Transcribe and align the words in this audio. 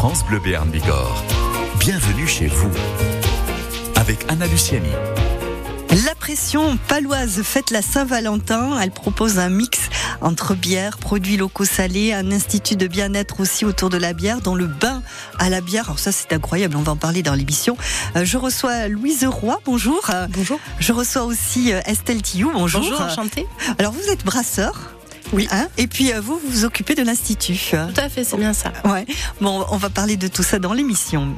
France 0.00 0.24
Bleu 0.24 0.38
Béarn 0.38 0.70
Bigorre. 0.70 1.22
Bienvenue 1.78 2.26
chez 2.26 2.46
vous. 2.46 2.70
Avec 3.96 4.24
Anna 4.30 4.46
Luciani. 4.46 4.88
La 6.06 6.14
pression 6.14 6.78
paloise 6.88 7.42
fête 7.42 7.70
la 7.70 7.82
Saint-Valentin. 7.82 8.80
Elle 8.80 8.92
propose 8.92 9.38
un 9.38 9.50
mix 9.50 9.90
entre 10.22 10.54
bière, 10.54 10.96
produits 10.96 11.36
locaux 11.36 11.66
salés, 11.66 12.14
un 12.14 12.32
institut 12.32 12.76
de 12.76 12.86
bien-être 12.86 13.40
aussi 13.40 13.66
autour 13.66 13.90
de 13.90 13.98
la 13.98 14.14
bière, 14.14 14.40
dans 14.40 14.54
le 14.54 14.68
bain 14.68 15.02
à 15.38 15.50
la 15.50 15.60
bière. 15.60 15.84
Alors 15.84 15.98
ça, 15.98 16.12
c'est 16.12 16.32
incroyable. 16.32 16.76
On 16.76 16.82
va 16.82 16.92
en 16.92 16.96
parler 16.96 17.22
dans 17.22 17.34
l'émission. 17.34 17.76
Euh, 18.16 18.24
je 18.24 18.38
reçois 18.38 18.88
Louise 18.88 19.26
Roy. 19.26 19.60
Bonjour. 19.66 20.10
Bonjour. 20.30 20.58
Je 20.78 20.94
reçois 20.94 21.24
aussi 21.24 21.74
euh, 21.74 21.82
Estelle 21.84 22.22
Tillou. 22.22 22.50
Bonjour. 22.54 22.80
Bonjour, 22.80 23.02
enchantée. 23.02 23.46
Alors 23.78 23.92
vous 23.92 24.10
êtes 24.10 24.24
brasseur. 24.24 24.94
Oui. 25.32 25.48
Hein 25.50 25.68
Et 25.78 25.86
puis 25.86 26.12
euh, 26.12 26.20
vous, 26.20 26.38
vous 26.38 26.50
vous 26.50 26.64
occupez 26.64 26.94
de 26.94 27.02
l'institut. 27.02 27.58
Tout 27.70 28.00
à 28.00 28.08
fait, 28.08 28.24
c'est 28.24 28.36
bien 28.36 28.52
ça. 28.52 28.72
Ouais. 28.84 29.06
Bon, 29.40 29.64
on 29.70 29.76
va 29.76 29.90
parler 29.90 30.16
de 30.16 30.28
tout 30.28 30.42
ça 30.42 30.58
dans 30.58 30.72
l'émission. 30.72 31.34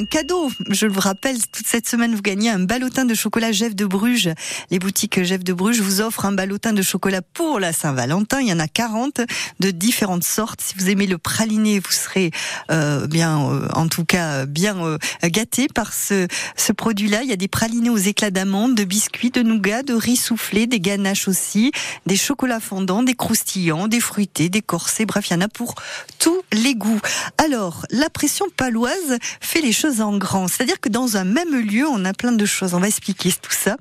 Un 0.00 0.06
cadeau. 0.06 0.50
Je 0.70 0.86
vous 0.86 1.00
rappelle, 1.00 1.36
toute 1.52 1.66
cette 1.66 1.86
semaine, 1.86 2.14
vous 2.14 2.22
gagnez 2.22 2.48
un 2.48 2.60
ballotin 2.60 3.04
de 3.04 3.12
chocolat 3.12 3.52
Jeff 3.52 3.74
de 3.74 3.84
Bruges. 3.84 4.30
Les 4.70 4.78
boutiques 4.78 5.22
Jeff 5.22 5.44
de 5.44 5.52
Bruges 5.52 5.82
vous 5.82 6.00
offrent 6.00 6.24
un 6.24 6.32
ballotin 6.32 6.72
de 6.72 6.80
chocolat 6.80 7.20
pour 7.20 7.60
la 7.60 7.74
Saint-Valentin. 7.74 8.40
Il 8.40 8.48
y 8.48 8.52
en 8.52 8.60
a 8.60 8.68
40 8.68 9.20
de 9.60 9.70
différentes 9.70 10.24
sortes. 10.24 10.62
Si 10.62 10.74
vous 10.78 10.88
aimez 10.88 11.06
le 11.06 11.18
praliné, 11.18 11.80
vous 11.80 11.90
serez 11.90 12.30
euh, 12.70 13.06
bien, 13.06 13.42
euh, 13.42 13.68
en 13.74 13.88
tout 13.88 14.06
cas, 14.06 14.46
bien 14.46 14.82
euh, 14.82 14.96
gâté 15.22 15.66
par 15.68 15.92
ce, 15.92 16.26
ce 16.56 16.72
produit-là. 16.72 17.22
Il 17.22 17.28
y 17.28 17.34
a 17.34 17.36
des 17.36 17.48
pralinés 17.48 17.90
aux 17.90 17.98
éclats 17.98 18.30
d'amandes, 18.30 18.74
de 18.74 18.84
biscuits, 18.84 19.30
de 19.30 19.42
nougat, 19.42 19.82
de 19.82 19.92
riz 19.92 20.16
soufflé, 20.16 20.66
des 20.66 20.80
ganaches 20.80 21.28
aussi, 21.28 21.72
des 22.06 22.16
chocolats 22.16 22.60
fondants, 22.60 23.02
des 23.02 23.14
croustillants, 23.14 23.86
des 23.86 24.00
fruités, 24.00 24.48
des 24.48 24.62
corsets. 24.62 25.04
Bref, 25.04 25.28
il 25.28 25.34
y 25.34 25.36
en 25.36 25.42
a 25.42 25.48
pour 25.48 25.74
tous 26.18 26.40
les 26.52 26.74
goûts. 26.74 27.00
Alors, 27.36 27.84
la 27.90 28.08
pression 28.08 28.46
paloise 28.56 29.18
fait 29.40 29.60
les 29.60 29.72
choses 29.72 29.89
en 29.98 30.16
grand. 30.16 30.46
C'est-à-dire 30.48 30.80
que 30.80 30.88
dans 30.88 31.16
un 31.16 31.24
même 31.24 31.54
lieu, 31.56 31.86
on 31.86 32.04
a 32.04 32.12
plein 32.12 32.32
de 32.32 32.44
choses. 32.46 32.74
On 32.74 32.80
va 32.80 32.86
expliquer 32.86 33.32
tout 33.32 33.52
ça 33.52 33.76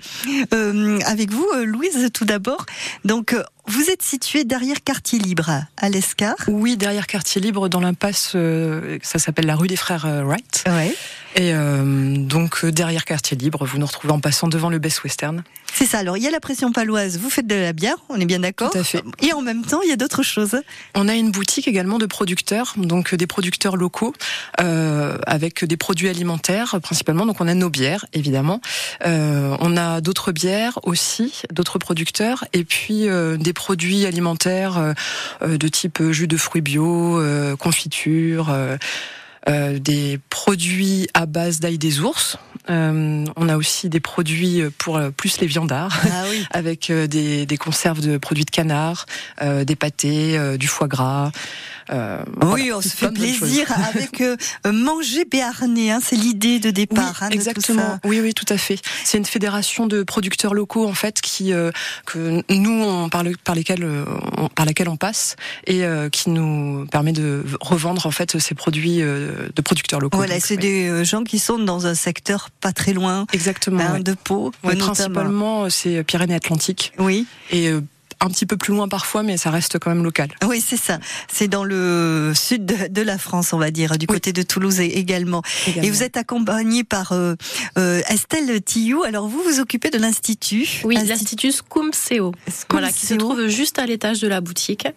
euh, 0.53 0.99
avec 1.05 1.31
vous, 1.31 1.47
euh, 1.55 1.65
Louise, 1.65 2.09
tout 2.13 2.25
d'abord. 2.25 2.65
Donc, 3.05 3.33
euh, 3.33 3.43
vous 3.67 3.89
êtes 3.89 4.01
située 4.01 4.45
derrière 4.45 4.83
Quartier 4.83 5.19
Libre 5.19 5.51
à 5.77 5.89
l'Escar. 5.89 6.35
Oui, 6.47 6.75
derrière 6.75 7.05
Quartier 7.05 7.39
Libre, 7.39 7.69
dans 7.69 7.79
l'impasse, 7.79 8.31
euh, 8.33 8.97
ça 9.03 9.19
s'appelle 9.19 9.45
la 9.45 9.55
rue 9.55 9.67
des 9.67 9.75
Frères 9.75 10.07
Wright. 10.25 10.63
Ouais. 10.67 10.95
Et 11.35 11.53
euh, 11.53 12.15
donc, 12.17 12.63
euh, 12.63 12.71
derrière 12.71 13.05
Quartier 13.05 13.37
Libre, 13.37 13.65
vous 13.65 13.77
nous 13.77 13.85
retrouvez 13.85 14.13
en 14.13 14.19
passant 14.19 14.47
devant 14.47 14.69
le 14.69 14.79
Best 14.79 15.03
Western. 15.03 15.43
C'est 15.73 15.85
ça. 15.85 15.99
Alors, 15.99 16.17
il 16.17 16.23
y 16.23 16.27
a 16.27 16.31
la 16.31 16.39
pression 16.39 16.71
paloise. 16.71 17.17
Vous 17.19 17.29
faites 17.29 17.47
de 17.47 17.55
la 17.55 17.73
bière, 17.73 17.95
on 18.09 18.19
est 18.19 18.25
bien 18.25 18.39
d'accord. 18.39 18.71
Tout 18.71 18.79
à 18.79 18.83
fait. 18.83 19.03
Et 19.21 19.33
en 19.33 19.41
même 19.41 19.63
temps, 19.63 19.81
il 19.81 19.89
y 19.89 19.93
a 19.93 19.95
d'autres 19.95 20.23
choses. 20.23 20.59
On 20.95 21.07
a 21.07 21.15
une 21.15 21.31
boutique 21.31 21.67
également 21.67 21.99
de 21.99 22.05
producteurs, 22.05 22.73
donc 22.75 23.13
euh, 23.13 23.17
des 23.17 23.27
producteurs 23.27 23.77
locaux, 23.77 24.13
euh, 24.59 25.17
avec 25.25 25.63
des 25.63 25.77
produits 25.77 26.09
alimentaires 26.09 26.79
principalement. 26.81 27.25
Donc, 27.25 27.39
on 27.39 27.47
a 27.47 27.53
nos 27.53 27.69
bières, 27.69 28.05
évidemment. 28.13 28.61
Euh, 29.05 29.55
on 29.59 29.77
a 29.77 30.01
d'autres 30.01 30.31
bières 30.31 30.79
aussi, 30.83 31.43
d'autres 31.51 31.77
producteurs, 31.77 32.45
et 32.53 32.63
puis 32.63 33.07
euh, 33.07 33.37
des 33.37 33.53
produits 33.53 34.05
alimentaires 34.05 34.95
de 35.41 35.67
type 35.67 36.01
jus 36.11 36.27
de 36.27 36.37
fruits 36.37 36.61
bio, 36.61 37.19
euh, 37.19 37.55
confiture. 37.55 38.53
Euh, 39.47 39.79
des 39.79 40.19
produits 40.29 41.07
à 41.13 41.25
base 41.25 41.59
d'ail 41.59 41.77
des 41.77 42.01
ours. 42.01 42.37
Euh, 42.69 43.25
on 43.35 43.49
a 43.49 43.57
aussi 43.57 43.89
des 43.89 43.99
produits 43.99 44.61
pour 44.77 44.97
euh, 44.97 45.11
plus 45.11 45.39
les 45.39 45.47
viandards, 45.47 45.99
Ah 46.05 46.23
oui. 46.29 46.45
avec 46.51 46.89
euh, 46.89 47.07
des, 47.07 47.45
des 47.45 47.57
conserves 47.57 48.01
de 48.01 48.17
produits 48.17 48.45
de 48.45 48.51
canard, 48.51 49.05
euh, 49.41 49.63
des 49.63 49.75
pâtés, 49.75 50.37
euh, 50.37 50.57
du 50.57 50.67
foie 50.67 50.87
gras. 50.87 51.31
Euh, 51.91 52.23
Oui, 52.41 52.47
voilà, 52.69 52.77
on 52.77 52.81
se 52.81 52.89
fait 52.89 53.11
plaisir 53.11 53.67
avec 53.93 54.21
euh, 54.21 54.35
manger 54.71 55.25
béarnais. 55.25 55.91
Hein, 55.91 55.99
c'est 56.03 56.15
l'idée 56.15 56.59
de 56.59 56.67
Oui, 56.67 56.73
départ. 56.73 57.21
hein, 57.21 57.27
de 57.29 57.33
tout 57.33 57.39
exactement. 57.39 57.81
ça. 57.81 57.99
Oui, 58.05 58.19
oui, 58.21 58.33
tout 58.33 58.45
à 58.49 58.57
fait. 58.57 58.79
C'est 59.03 59.17
une 59.17 59.25
fédération 59.25 59.87
de 59.87 60.03
producteurs 60.03 60.53
locaux 60.53 60.87
en 60.87 60.93
fait 60.93 61.21
qui 61.21 61.53
euh, 61.53 61.71
que 62.05 62.41
nous 62.53 62.81
on, 62.83 63.09
par, 63.09 63.23
le- 63.23 63.35
par 63.43 63.55
lesquels 63.55 63.83
euh, 63.83 64.05
on- 64.37 64.49
par 64.49 64.65
laquelle 64.65 64.89
on 64.89 64.97
passe 64.97 65.35
et 65.67 65.83
euh, 65.83 66.09
qui 66.09 66.29
nous 66.29 66.85
permet 66.91 67.11
de 67.13 67.43
revendre 67.61 68.05
en 68.05 68.11
fait 68.11 68.37
ces 68.39 68.55
produits 68.55 69.01
euh, 69.01 69.49
de 69.55 69.61
producteurs 69.61 69.99
locaux. 69.99 70.17
Voilà, 70.17 70.39
c'est 70.39 70.57
des 70.57 70.87
euh, 70.87 71.03
gens 71.03 71.23
qui 71.23 71.39
sont 71.39 71.59
dans 71.59 71.87
un 71.87 71.95
secteur 71.95 72.49
pas 72.61 72.71
très 72.73 72.93
loin 72.93 73.25
exactement. 73.33 73.79
hein, 73.81 73.93
ouais. 73.93 74.03
de 74.03 74.13
Pau, 74.13 74.51
Ouais, 74.63 74.75
principalement, 74.75 75.63
euh, 75.65 75.69
c'est 75.69 76.03
Pyrénées-Atlantiques 76.03 76.93
Oui, 76.99 77.25
et 77.51 77.69
euh, 77.69 77.81
un 78.21 78.27
petit 78.27 78.45
peu 78.45 78.57
plus 78.57 78.73
loin 78.73 78.87
parfois, 78.87 79.23
mais 79.23 79.37
ça 79.37 79.49
reste 79.51 79.79
quand 79.79 79.89
même 79.89 80.03
local. 80.03 80.29
oui, 80.47 80.61
c'est 80.65 80.77
ça. 80.77 80.99
C'est 81.31 81.47
dans 81.47 81.63
le 81.63 82.33
sud 82.35 82.65
de, 82.65 83.01
la 83.01 83.17
France, 83.17 83.53
on 83.53 83.57
va 83.57 83.71
dire, 83.71 83.97
du 83.97 84.05
Oui. 84.09 84.15
côté 84.15 84.33
de 84.33 84.41
Toulouse 84.41 84.79
également. 84.81 85.41
Et 85.81 85.89
vous 85.89 86.03
êtes 86.03 86.17
accompagné 86.17 86.83
par 86.83 87.13
euh, 87.13 87.35
euh, 87.77 88.01
Estelle 88.09 88.61
Tillou. 88.61 89.03
Alors 89.03 89.27
vous 89.27 89.41
vous 89.41 89.59
occupez 89.59 89.89
de 89.89 89.97
l'institut. 89.97 90.67
Oui, 90.83 90.95
Institut- 90.97 91.09
l'Institut 91.09 91.51
Scumseo, 91.51 92.33
voilà, 92.69 92.91
qui 92.91 93.05
se 93.05 93.13
trouve 93.13 93.47
juste 93.47 93.79
à 93.79 93.85
l'étage 93.85 94.19
de 94.19 94.27
la 94.27 94.41
boutique. 94.41 94.87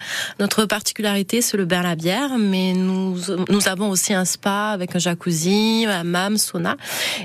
Notre 0.40 0.64
particularité, 0.66 1.42
c'est 1.42 1.56
le 1.56 1.64
bain 1.64 1.80
à 1.80 1.82
la 1.84 1.94
bière, 1.94 2.38
mais 2.38 2.72
nous, 2.72 3.16
nous 3.48 3.68
avons 3.68 3.90
aussi 3.90 4.14
un 4.14 4.24
spa 4.24 4.70
avec 4.70 4.96
un 4.96 4.98
jacuzzi, 4.98 5.84
un 5.86 6.00
hammam, 6.00 6.36
sauna. 6.36 6.76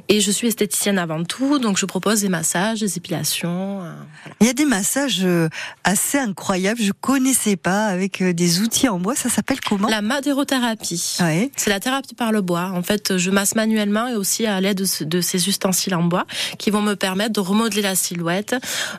Et 0.10 0.22
je 0.22 0.32
suis 0.32 0.48
esthéticienne 0.48 0.98
avant 1.00 1.24
tout, 1.24 1.60
donc 1.60 1.78
je 1.78 1.86
propose 1.86 2.22
des 2.22 2.30
massages, 2.30 2.82
des 2.82 2.98
épilations. 2.98 3.82
euh, 3.82 3.94
voilà. 4.24 4.36
Il 4.42 4.48
y 4.48 4.50
a 4.50 4.54
des 4.54 4.66
massages 4.66 5.22
euh, 5.24 5.50
assez 5.88 6.18
incroyables. 6.18 6.82
Je 6.82 6.92
connaissais 6.92 7.56
pas 7.56 7.86
avec 7.86 8.22
euh, 8.22 8.34
des 8.34 8.60
outils 8.60 8.90
en 8.90 9.00
bois. 9.00 9.16
Ça 9.16 9.30
s'appelle 9.30 9.60
comment? 9.62 9.88
La 9.88 10.02
madérothérapie. 10.02 11.16
Ouais. 11.22 11.50
C'est 11.56 11.70
la 11.70 11.80
thérapie 11.80 12.14
par 12.14 12.32
le 12.34 12.42
bois. 12.42 12.72
En 12.76 12.84
fait, 12.84 13.18
je 13.18 13.32
masse 13.32 13.56
manuellement 13.56 14.08
et 14.08 14.16
aussi 14.16 14.46
à 14.46 14.60
l'aide 14.60 14.78
de, 14.80 14.86
ce- 14.86 15.06
de 15.06 15.22
ces 15.22 15.48
ustensiles 15.48 15.96
en 15.96 16.04
bois 16.04 16.26
qui 16.58 16.72
vont 16.72 16.82
me 16.82 16.96
permettre 16.96 17.32
de 17.34 17.40
remodeler 17.40 17.82
la 17.82 17.96
silhouette. 17.96 18.54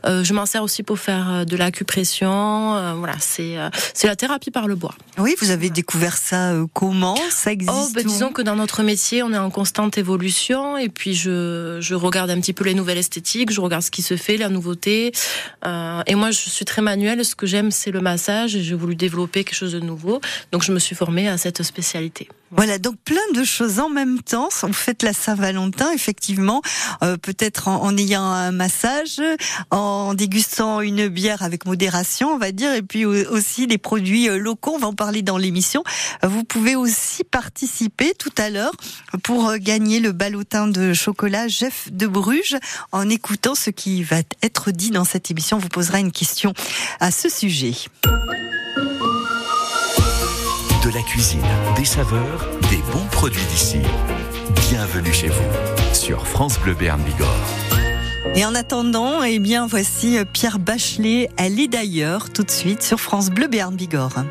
Euh, 0.06 0.25
je 0.25 0.32
m'en 0.32 0.47
sers 0.47 0.62
aussi 0.62 0.82
pour 0.82 0.99
faire 0.99 1.28
euh, 1.31 1.44
de 1.44 1.56
l'acupression. 1.56 2.75
Euh, 2.76 2.94
voilà, 2.94 3.15
c'est 3.20 3.59
euh, 3.59 3.69
c'est 3.93 4.06
la 4.06 4.16
thérapie 4.16 4.50
par 4.50 4.66
le 4.66 4.75
bois. 4.75 4.94
Oui, 5.19 5.34
vous 5.41 5.50
avez 5.50 5.69
découvert 5.69 6.16
ça 6.16 6.53
euh, 6.53 6.66
comment? 6.72 7.16
Ça 7.31 7.53
existe 7.53 7.70
Oh, 7.75 7.88
ben, 7.94 8.05
disons 8.06 8.31
que 8.32 8.41
dans 8.41 8.56
notre 8.56 8.82
métier, 8.82 9.22
on 9.22 9.32
est 9.34 9.38
en 9.38 9.50
constante 9.50 9.99
évolution 9.99 10.78
et 10.78 10.88
puis 10.88 11.15
je, 11.15 11.78
je 11.81 11.94
regarde 11.94 12.31
un 12.31 12.41
petit 12.41 12.55
peu 12.55 12.65
les 12.65 12.75
nouvelles 12.75 12.99
esthétiques, 12.99 13.53
je 13.53 13.60
regarde 13.60 13.82
ce 13.82 13.91
qui 13.91 14.00
se 14.03 14.16
fait, 14.16 14.38
la 14.38 14.49
nouveauté. 14.49 15.12
Euh, 15.66 16.00
et 16.06 16.15
moi, 16.15 16.31
je 16.31 16.49
suis 16.49 16.65
très 16.65 16.78
manuelle. 16.81 17.25
Ce 17.25 17.34
que 17.34 17.47
j'aime, 17.47 17.71
c'est 17.71 17.91
le 17.91 18.00
massage 18.00 18.56
et 18.56 18.62
j'ai 18.62 18.75
voulu 18.75 18.94
développer 18.94 19.44
quelque 19.44 19.56
chose 19.56 19.72
de 19.72 19.81
nouveau. 19.81 20.21
Donc, 20.53 20.62
je 20.62 20.72
me 20.72 20.78
suis 20.78 20.97
formée 20.97 21.28
à 21.28 21.39
cette 21.39 21.62
spécialité. 21.62 22.28
Voilà, 22.51 22.79
donc 22.79 22.97
plein 23.05 23.21
de 23.35 23.45
choses 23.45 23.79
en 23.79 23.91
même 23.91 24.23
temps. 24.23 24.49
On 24.63 24.73
fête 24.73 25.03
la 25.03 25.13
Saint-Valentin, 25.13 25.93
effectivement, 25.93 26.63
euh, 27.03 27.17
peut-être 27.19 27.69
en, 27.69 27.83
en 27.83 27.97
ayant 27.97 28.23
un 28.25 28.53
massage, 28.53 29.21
en 29.71 30.15
dégustant 30.15 30.81
une 30.81 31.09
bière 31.09 31.43
avec 31.43 31.67
modération, 31.67 32.31
on 32.31 32.39
va 32.39 32.53
dire, 32.53 32.73
et 32.73 32.83
puis 32.83 33.05
au- 33.05 33.31
aussi 33.33 33.67
des 33.67 33.77
produits 33.79 34.29
euh, 34.29 34.39
locaux. 34.39 34.73
On 34.75 34.79
va 34.79 34.87
en 34.89 34.95
parler 34.95 35.23
dans 35.23 35.37
l'émission. 35.37 35.83
Vous 36.23 36.43
pouvez 36.45 36.75
aussi 36.75 37.23
participer 37.25 38.15
tout 38.19 38.33
à 38.39 38.49
l'heure 38.51 38.73
pour 39.23 39.49
euh, 39.49 39.57
gagner 39.59 40.01
le 40.01 40.13
ballotin 40.13 40.69
de 40.69 40.95
chocolat 40.95 41.49
Jeff 41.49 41.89
de 41.93 42.07
Bruges 42.07 42.57
en 42.93 43.09
écoutant 43.11 43.55
ce 43.55 43.71
qui 43.71 44.03
va 44.03 44.17
être 44.43 44.71
dit 44.71 44.91
dans 44.91 45.05
cette 45.05 45.31
émission. 45.31 45.59
On 45.59 45.61
vous 45.61 45.69
posera 45.69 45.99
une 46.01 46.13
question 46.13 46.55
à 47.01 47.11
ce 47.11 47.29
sujet. 47.29 47.75
De 50.88 50.94
la 50.94 51.03
cuisine, 51.03 51.43
des 51.76 51.84
saveurs, 51.84 52.49
des 52.71 52.78
bons 52.91 53.04
produits 53.10 53.44
d'ici. 53.50 53.76
Bienvenue 54.71 55.12
chez 55.12 55.28
vous 55.28 55.94
sur 55.94 56.26
France 56.26 56.59
Bleu 56.60 56.72
Béarn 56.72 57.03
Bigorre. 57.03 57.28
Et 58.34 58.47
en 58.47 58.54
attendant, 58.54 59.22
eh 59.22 59.38
bien, 59.38 59.66
voici 59.66 60.16
euh, 60.16 60.25
Pierre 60.25 60.59
Bachelet. 60.59 61.28
Elle 61.37 61.60
est 61.60 61.69
d'ailleurs 61.69 62.31
tout 62.31 62.43
de 62.43 62.50
suite 62.50 62.82
sur 62.82 63.00
France 63.00 63.29
Bleu 63.29 63.49
Béarn 63.49 63.75
Bigorre. 63.75 64.25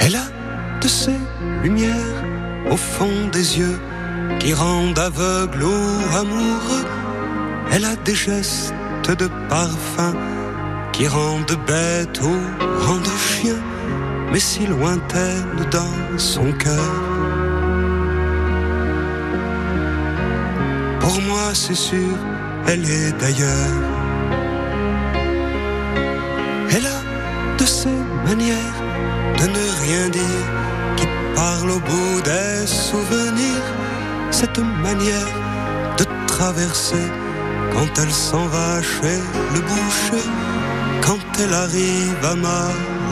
Elle 0.00 0.16
a 0.16 0.80
de 0.80 0.88
ces 0.88 1.18
lumières 1.62 2.24
au 2.70 2.76
fond 2.78 3.28
des 3.30 3.58
yeux 3.58 3.78
qui 4.40 4.54
rendent 4.54 4.98
aveugle 4.98 5.62
ou 5.62 6.16
amoureux. 6.16 6.86
Elle 7.70 7.84
a 7.84 7.96
des 7.96 8.14
gestes 8.14 8.72
de 9.14 9.28
parfum 9.48 10.14
qui 10.92 11.06
rendent 11.06 11.58
bête 11.66 12.20
ou 12.22 12.34
rendent 12.86 13.18
chien, 13.18 13.54
mais 14.32 14.40
si 14.40 14.66
lointaine 14.66 15.66
dans 15.70 16.18
son 16.18 16.50
cœur. 16.52 16.92
Pour 20.98 21.20
moi, 21.22 21.54
c'est 21.54 21.76
sûr, 21.76 22.16
elle 22.66 22.84
est 22.84 23.12
d'ailleurs. 23.20 23.76
Elle 26.70 26.86
a 26.86 27.00
de 27.58 27.64
ces 27.64 27.98
manières 28.24 28.78
de 29.38 29.46
ne 29.46 29.64
rien 29.84 30.08
dire 30.08 30.46
qui 30.96 31.06
parle 31.36 31.70
au 31.70 31.78
bout 31.78 32.20
des 32.24 32.66
souvenirs. 32.66 33.66
Cette 34.32 34.58
manière 34.58 35.32
de 35.96 36.04
traverser 36.26 37.06
quand 37.76 38.02
elle 38.02 38.12
s'en 38.12 38.46
va 38.46 38.80
chez 38.80 39.18
le 39.54 39.60
boucher, 39.60 40.26
quand 41.06 41.24
elle 41.42 41.52
arrive 41.52 42.24
à 42.32 42.34
ma 42.34 42.62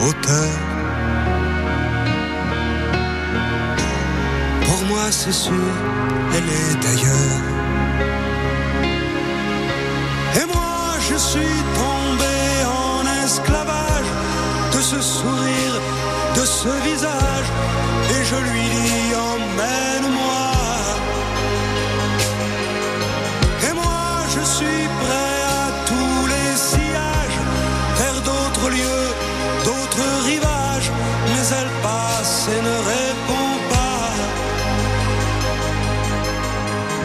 hauteur. 0.02 0.52
Pour 4.66 4.80
moi, 4.90 5.04
c'est 5.10 5.38
sûr, 5.46 5.70
elle 6.36 6.48
est 6.62 6.74
d'ailleurs. 6.84 7.42
Et 10.40 10.46
moi, 10.54 10.78
je 11.08 11.16
suis 11.30 11.56
tombé 11.82 12.36
en 12.84 13.24
esclavage 13.24 14.10
de 14.74 14.80
ce 14.80 15.00
sourire, 15.00 15.76
de 16.38 16.44
ce 16.44 16.70
visage, 16.88 17.48
et 18.14 18.24
je 18.30 18.38
lui 18.50 18.64
dis 18.76 19.14
emmène-moi. 19.30 20.33
D'autres 29.64 30.08
rivages, 30.24 30.90
mais 31.28 31.44
elle 31.58 31.72
passe 31.82 32.48
et 32.54 32.62
ne 32.70 32.76
répond 32.94 33.52
pas. 33.72 34.10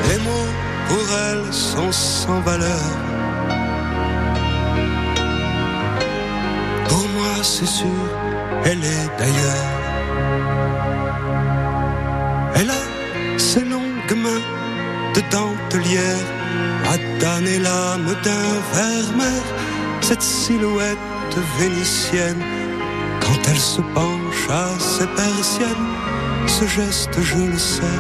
Les 0.10 0.20
mots 0.28 0.54
pour 0.90 1.08
elle 1.28 1.54
sont 1.54 1.92
sans 1.92 2.40
valeur. 2.42 2.88
Pour 6.90 7.06
moi, 7.16 7.34
c'est 7.44 7.72
sûr, 7.82 8.02
elle 8.66 8.84
est 8.84 9.08
d'ailleurs. 9.20 9.70
Elle 12.56 12.70
a 12.70 13.40
ses 13.40 13.66
longues 13.74 14.18
mains 14.26 14.46
de 15.16 15.22
dentelière 15.32 16.26
à 16.92 16.98
damner 17.22 17.60
l'âme 17.60 18.12
d'un 18.24 18.52
vermeer, 18.74 19.44
cette 20.02 20.22
silhouette 20.22 20.98
vénitienne. 21.58 22.42
Quand 23.20 23.40
elle 23.50 23.60
se 23.60 23.82
penche 23.94 24.50
à 24.50 24.68
ses 24.80 25.08
persiennes, 25.08 25.90
ce 26.48 26.66
geste, 26.66 27.22
je 27.22 27.38
le 27.38 27.58
sais 27.58 28.00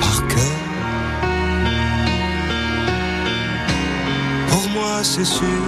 par 0.00 0.26
cœur. 0.28 0.58
Pour 4.50 4.68
moi, 4.70 5.02
c'est 5.02 5.24
sûr, 5.24 5.62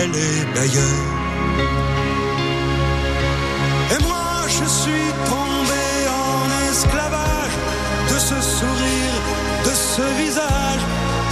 elle 0.00 0.14
est 0.14 0.44
d'ailleurs. 0.54 1.06
Et 3.94 4.02
moi, 4.02 4.46
je 4.46 4.64
suis 4.64 5.08
tombé 5.26 5.86
en 6.24 6.70
esclavage 6.70 7.56
de 8.12 8.18
ce 8.18 8.40
sourire, 8.40 9.16
de 9.64 9.74
ce 9.74 10.02
visage, 10.22 10.82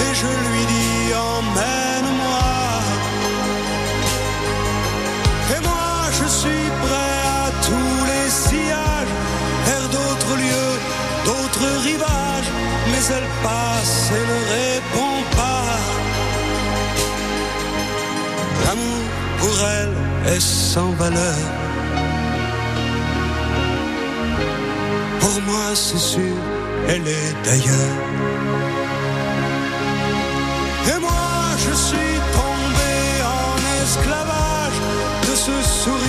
et 0.04 0.14
je 0.14 0.26
lui 0.26 0.64
dis 0.66 1.14
emmène-moi. 1.14 1.95
Suis 6.46 6.70
prêt 6.84 7.20
à 7.42 7.50
tous 7.68 7.98
les 8.10 8.28
sillages, 8.30 9.14
vers 9.68 9.88
d'autres 9.96 10.34
lieux, 10.44 10.76
d'autres 11.28 11.70
rivages, 11.88 12.50
mais 12.90 13.02
elle 13.16 13.28
passe 13.42 14.10
et 14.18 14.24
ne 14.32 14.40
répond 14.56 15.18
pas. 15.40 15.78
L'amour 18.64 19.04
pour 19.40 19.56
elle 19.78 20.34
est 20.34 20.40
sans 20.40 20.90
valeur. 20.92 21.40
Pour 25.20 25.40
moi, 25.48 25.66
c'est 25.74 25.98
sûr, 26.14 26.36
elle 26.88 27.06
est 27.06 27.34
d'ailleurs. 27.44 27.96
Et 30.90 30.98
moi, 31.00 31.32
je 31.64 31.74
suis 31.88 32.16
tombé 32.38 32.94
en 33.38 33.82
esclavage 33.82 34.80
de 35.28 35.34
ce 35.34 35.56
sourire, 35.82 36.05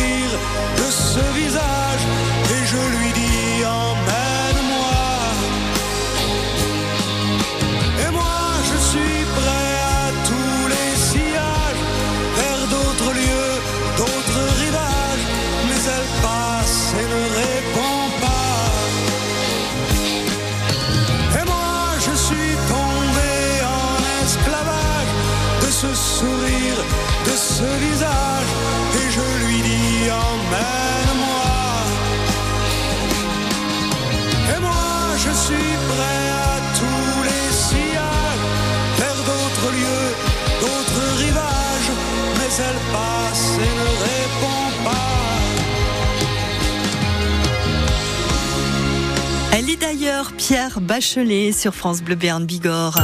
Est 49.77 49.81
d'ailleurs 49.81 50.31
Pierre 50.33 50.79
Bachelet 50.81 51.51
sur 51.51 51.73
France 51.73 52.01
Bleu 52.01 52.15
Béarn 52.15 52.45
Bigorre. 52.45 52.99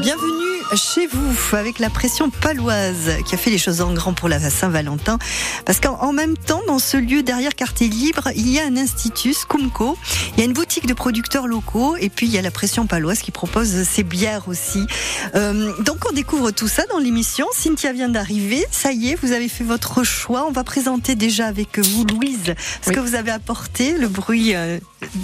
Bienvenue 0.00 0.48
chez 0.74 1.06
vous 1.06 1.56
avec 1.56 1.78
la 1.78 1.88
pression 1.88 2.30
paloise 2.30 3.16
qui 3.26 3.34
a 3.34 3.38
fait 3.38 3.50
les 3.50 3.58
choses 3.58 3.80
en 3.80 3.92
grand 3.92 4.12
pour 4.12 4.28
la 4.28 4.38
Saint-Valentin. 4.38 5.18
Parce 5.64 5.80
qu'en 5.80 5.94
en 6.00 6.12
même 6.12 6.36
dans 6.48 6.78
ce 6.78 6.96
lieu 6.96 7.22
derrière 7.22 7.54
Quartier 7.54 7.88
Libre, 7.88 8.28
il 8.34 8.48
y 8.48 8.58
a 8.58 8.64
un 8.64 8.76
institut, 8.76 9.34
Scumco. 9.34 9.98
Il 10.34 10.40
y 10.40 10.42
a 10.42 10.44
une 10.46 10.52
boutique 10.54 10.86
de 10.86 10.94
producteurs 10.94 11.46
locaux 11.46 11.96
et 11.96 12.08
puis 12.08 12.26
il 12.26 12.32
y 12.32 12.38
a 12.38 12.42
la 12.42 12.50
pression 12.50 12.86
paloise 12.86 13.18
qui 13.20 13.30
propose 13.30 13.82
ses 13.82 14.02
bières 14.02 14.48
aussi. 14.48 14.86
Euh, 15.34 15.72
donc 15.82 15.98
on 16.08 16.12
découvre 16.12 16.50
tout 16.50 16.68
ça 16.68 16.84
dans 16.86 16.98
l'émission. 16.98 17.46
Cynthia 17.52 17.92
vient 17.92 18.08
d'arriver. 18.08 18.64
Ça 18.70 18.92
y 18.92 19.10
est, 19.10 19.14
vous 19.22 19.32
avez 19.32 19.48
fait 19.48 19.64
votre 19.64 20.04
choix. 20.04 20.46
On 20.48 20.52
va 20.52 20.64
présenter 20.64 21.14
déjà 21.14 21.46
avec 21.46 21.78
vous, 21.78 22.04
Louise, 22.04 22.54
ce 22.82 22.90
Oui. 22.90 22.94
que 22.96 23.00
vous 23.00 23.14
avez 23.14 23.30
apporté. 23.30 23.92
Le 23.98 24.08
bruit 24.08 24.54
euh, 24.54 24.78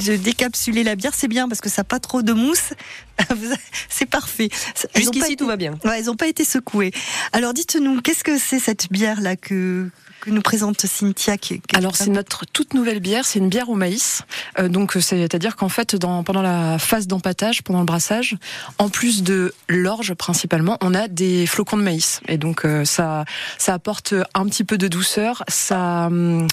de 0.06 0.16
décapsuler 0.16 0.84
la 0.84 0.94
bière, 0.94 1.12
c'est 1.16 1.28
bien 1.28 1.48
parce 1.48 1.60
que 1.60 1.70
ça 1.70 1.80
n'a 1.80 1.84
pas 1.84 2.00
trop 2.00 2.22
de 2.22 2.32
mousse. 2.32 2.70
C'est 3.88 4.06
parfait. 4.06 4.48
Jusqu'ici, 4.96 5.26
été- 5.32 5.36
tout 5.36 5.46
va 5.46 5.56
bien. 5.56 5.78
Ouais, 5.84 5.98
elles 6.00 6.06
n'ont 6.06 6.16
pas 6.16 6.26
été 6.26 6.44
secouées. 6.44 6.90
Alors 7.32 7.54
dites-nous, 7.54 8.00
qu'est-ce 8.02 8.24
que 8.24 8.36
c'est 8.38 8.58
cette 8.58 8.90
bière-là 8.90 9.36
que, 9.36 9.88
que 10.24 10.30
nous 10.30 10.42
présente 10.42 10.86
Cynthia 10.86 11.36
Alors 11.74 11.96
c'est 11.96 12.10
notre 12.10 12.46
toute 12.46 12.74
nouvelle 12.74 13.00
bière, 13.00 13.24
c'est 13.24 13.38
une 13.38 13.48
bière 13.48 13.68
au 13.68 13.74
maïs. 13.74 14.22
Euh, 14.58 14.68
donc 14.68 14.96
c'est-à-dire 14.98 15.56
qu'en 15.56 15.68
fait, 15.68 15.96
dans, 15.96 16.22
pendant 16.22 16.42
la 16.42 16.78
phase 16.78 17.06
d'empâtage, 17.06 17.62
pendant 17.62 17.80
le 17.80 17.84
brassage, 17.84 18.36
en 18.78 18.88
plus 18.88 19.22
de 19.22 19.52
l'orge 19.68 20.14
principalement, 20.14 20.78
on 20.80 20.94
a 20.94 21.08
des 21.08 21.46
flocons 21.46 21.76
de 21.76 21.82
maïs. 21.82 22.20
Et 22.26 22.38
donc 22.38 22.64
euh, 22.64 22.84
ça, 22.84 23.24
ça 23.58 23.74
apporte 23.74 24.14
un 24.34 24.46
petit 24.46 24.64
peu 24.64 24.78
de 24.78 24.88
douceur. 24.88 25.44
Ça 25.48 26.06
hum, 26.06 26.46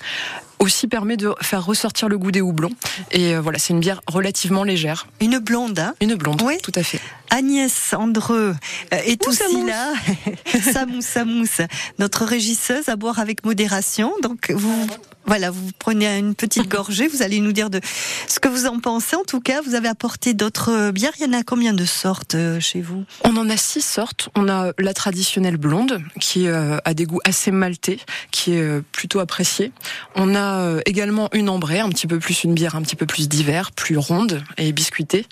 aussi 0.62 0.88
permet 0.88 1.18
de 1.18 1.34
faire 1.42 1.66
ressortir 1.66 2.08
le 2.08 2.18
goût 2.18 2.32
des 2.32 2.40
houblons. 2.42 2.72
Et 3.12 3.36
euh, 3.36 3.42
voilà, 3.42 3.60
c'est 3.60 3.74
une 3.74 3.80
bière 3.80 4.02
relativement 4.08 4.64
légère, 4.64 5.08
Une 5.20 5.40
blonde, 5.40 5.80
hein? 5.80 5.96
Une 6.02 6.16
blonde, 6.16 6.42
Oui. 6.44 6.58
tout 6.64 6.72
à 6.76 6.84
fait. 6.84 7.00
Agnès 7.34 7.94
Andreux 7.94 8.56
est 8.92 9.26
aussi 9.26 9.66
là. 9.66 9.94
ça 10.74 10.86
mousse, 10.86 11.06
ça 11.06 11.24
mousse. 11.24 11.62
Notre 11.98 12.26
régisseuse 12.26 12.90
à 12.90 12.98
boire 12.98 13.20
avec 13.20 13.46
modération. 13.46 14.12
Donc 14.22 14.52
vous, 14.52 14.86
voilà, 15.26 15.50
vous 15.50 15.70
prenez 15.80 16.18
une 16.18 16.36
petite 16.36 16.68
gorgée. 16.68 17.08
Vous 17.08 17.22
allez 17.22 17.40
nous 17.40 17.54
dire 17.54 17.70
de 17.70 17.80
ce 18.28 18.42
que 18.42 18.50
vous 18.50 18.66
en 18.66 18.80
pensez. 18.82 19.16
En 19.16 19.24
tout 19.24 19.40
cas, 19.40 19.62
vous 19.62 19.76
avez 19.76 19.88
apporté 19.88 20.34
d'autres 20.34 20.92
bières. 20.92 21.14
Il 21.20 21.26
y 21.26 21.30
en 21.30 21.32
a 21.40 21.44
combien 21.44 21.72
de 21.74 21.86
sortes 21.86 22.36
euh, 22.36 22.60
chez 22.60 22.82
vous? 22.82 23.06
On 23.24 23.38
en 23.38 23.50
a 23.50 23.56
six 23.56 23.80
sortes. 23.82 24.28
On 24.36 24.50
a 24.50 24.74
la 24.78 24.94
traditionnelle 24.94 25.56
blonde, 25.56 26.04
qui 26.20 26.48
euh, 26.48 26.80
a 26.84 26.94
des 26.94 27.06
goûts 27.06 27.22
assez 27.24 27.52
maltais, 27.52 28.00
qui 28.32 28.56
est 28.56 28.82
plutôt 28.92 29.22
appréciée. 29.22 29.72
On 30.16 30.36
a 30.36 30.51
euh, 30.60 30.82
également 30.86 31.30
une 31.34 31.50
ambrée, 31.50 31.80
un 31.80 31.90
petit 31.90 32.08
peu 32.08 32.20
plus 32.20 32.44
une 32.44 32.54
bière 32.54 32.76
un 32.76 32.82
petit 32.82 32.96
peu 32.96 33.06
plus 33.06 33.30
d'hiver, 33.30 33.72
plus 33.72 33.98
ronde 33.98 34.44
et 34.58 34.72
biscuitée. 34.72 35.26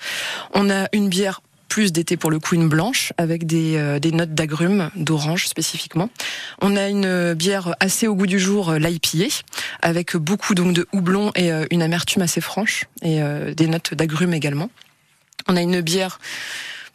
On 0.54 0.70
a 0.70 0.88
une 0.94 1.10
bière 1.10 1.42
plus 1.68 1.92
d'été 1.92 2.18
pour 2.18 2.32
le 2.32 2.40
coup, 2.40 2.56
une 2.56 2.68
blanche 2.68 3.14
avec 3.18 3.46
des, 3.46 3.76
euh, 3.78 4.00
notes 4.12 4.34
d'agrumes, 4.34 4.90
d'orange 4.96 5.48
spécifiquement. 5.48 6.10
On 6.62 6.76
a 6.76 6.90
une 6.90 7.06
euh, 7.06 7.36
bière 7.36 7.76
assez 7.80 8.08
au 8.08 8.16
goût 8.16 8.26
du 8.26 8.40
jour, 8.40 8.74
l'IPA, 8.74 9.26
avec 9.82 10.16
beaucoup 10.16 10.56
donc 10.56 10.74
de 10.74 10.88
houblon 10.94 11.32
et 11.36 11.52
une 11.72 11.82
amertume 11.82 12.24
assez 12.24 12.42
franche 12.42 12.86
et 13.02 13.20
des 13.56 13.68
notes 13.68 13.94
d'agrumes 13.94 14.34
également. 14.34 14.70
On 15.48 15.56
a 15.56 15.62
une 15.62 15.82
bière 15.82 16.20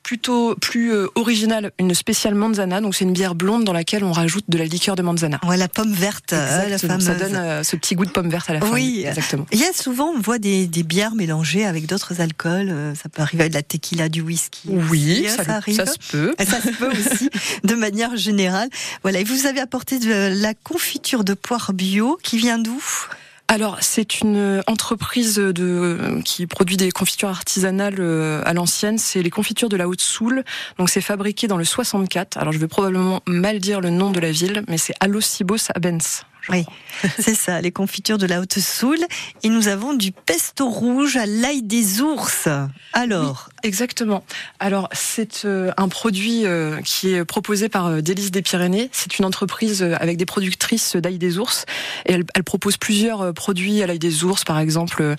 plutôt 0.04 0.54
plus 0.54 0.92
euh, 0.92 1.08
originale, 1.16 1.72
une 1.80 1.94
spéciale 1.94 2.36
manzana. 2.36 2.80
Donc 2.80 2.94
c'est 2.94 3.04
une 3.04 3.12
bière 3.12 3.34
blonde 3.34 3.64
dans 3.64 3.72
laquelle 3.72 4.04
on 4.04 4.12
rajoute 4.12 4.44
de 4.48 4.58
la 4.58 4.66
liqueur 4.66 4.94
de 4.94 5.02
manzana. 5.02 5.40
Ouais, 5.44 5.56
la 5.56 5.66
pomme 5.66 5.92
verte, 5.92 6.32
euh, 6.32 6.68
la 6.68 6.78
fameuse. 6.78 7.06
Ça 7.06 7.14
donne 7.14 7.34
euh, 7.34 7.62
ce 7.64 7.74
petit 7.74 7.96
goût 7.96 8.04
de 8.04 8.10
pomme 8.10 8.28
verte 8.28 8.50
à 8.50 8.52
la 8.52 8.60
fin. 8.60 8.70
Oui, 8.70 9.04
exactement. 9.04 9.46
Il 9.50 9.58
y 9.58 9.64
a 9.64 9.72
souvent, 9.72 10.10
on 10.10 10.20
voit 10.20 10.38
des, 10.38 10.68
des 10.68 10.84
bières 10.84 11.14
mélangées 11.14 11.64
avec 11.64 11.86
d'autres 11.86 12.20
alcools. 12.20 12.72
Ça 13.02 13.08
peut 13.08 13.22
arriver 13.22 13.42
avec 13.42 13.52
de 13.52 13.58
la 13.58 13.62
tequila, 13.62 14.08
du 14.08 14.20
whisky. 14.20 14.68
Oui, 14.68 15.26
ça, 15.28 15.42
ça, 15.42 15.56
arrive. 15.56 15.76
Ça 15.76 15.86
se 15.86 15.98
peut. 16.10 16.34
Ça 16.44 16.60
se 16.60 16.68
peut 16.68 16.90
aussi, 16.90 17.30
de 17.64 17.74
manière 17.74 18.16
générale. 18.16 18.68
Voilà. 19.02 19.20
Et 19.20 19.24
vous 19.24 19.46
avez 19.46 19.60
apporté 19.60 19.98
de 19.98 20.40
la 20.40 20.52
confiture 20.52 21.24
de 21.24 21.32
poire 21.32 21.72
bio 21.72 22.18
qui 22.22 22.36
vient 22.36 22.58
d'où? 22.58 22.80
Alors, 23.46 23.76
c'est 23.82 24.20
une 24.20 24.62
entreprise 24.66 25.36
de, 25.36 26.20
qui 26.24 26.46
produit 26.46 26.78
des 26.78 26.90
confitures 26.90 27.28
artisanales 27.28 27.96
euh, 27.98 28.42
à 28.46 28.54
l'ancienne. 28.54 28.96
C'est 28.96 29.22
les 29.22 29.30
confitures 29.30 29.68
de 29.68 29.76
la 29.76 29.86
Haute-Soule. 29.86 30.44
Donc, 30.78 30.88
c'est 30.88 31.02
fabriqué 31.02 31.46
dans 31.46 31.58
le 31.58 31.64
64. 31.64 32.38
Alors, 32.38 32.52
je 32.52 32.58
vais 32.58 32.68
probablement 32.68 33.20
mal 33.26 33.58
dire 33.58 33.80
le 33.80 33.90
nom 33.90 34.10
de 34.10 34.18
la 34.18 34.32
ville, 34.32 34.64
mais 34.66 34.78
c'est 34.78 34.94
Alosibos 34.98 35.70
Abens. 35.74 36.24
Oui, 36.48 36.64
c'est 37.18 37.34
ça, 37.34 37.60
les 37.60 37.72
confitures 37.72 38.18
de 38.18 38.26
la 38.26 38.40
Haute 38.40 38.58
Soule. 38.58 39.04
Et 39.42 39.48
nous 39.48 39.68
avons 39.68 39.94
du 39.94 40.12
pesto 40.12 40.68
rouge 40.68 41.16
à 41.16 41.26
l'ail 41.26 41.62
des 41.62 42.00
ours. 42.00 42.48
Alors 42.92 43.48
Exactement. 43.64 44.22
Alors, 44.60 44.90
c'est 44.92 45.46
euh, 45.46 45.72
un 45.78 45.88
produit 45.88 46.44
euh, 46.44 46.82
qui 46.82 47.14
est 47.14 47.24
proposé 47.24 47.70
par 47.70 47.86
euh, 47.86 48.00
des 48.02 48.42
Pyrénées. 48.42 48.90
C'est 48.92 49.18
une 49.18 49.24
entreprise 49.24 49.82
avec 49.82 50.18
des 50.18 50.26
productrices 50.26 50.96
d'ail 50.96 51.16
des 51.16 51.38
ours. 51.38 51.64
Et 52.04 52.12
elle, 52.12 52.24
elle, 52.34 52.44
propose 52.44 52.76
plusieurs 52.76 53.32
produits 53.32 53.82
à 53.82 53.86
l'ail 53.86 53.98
des 53.98 54.22
ours, 54.22 54.44
par 54.44 54.58
exemple 54.58 55.16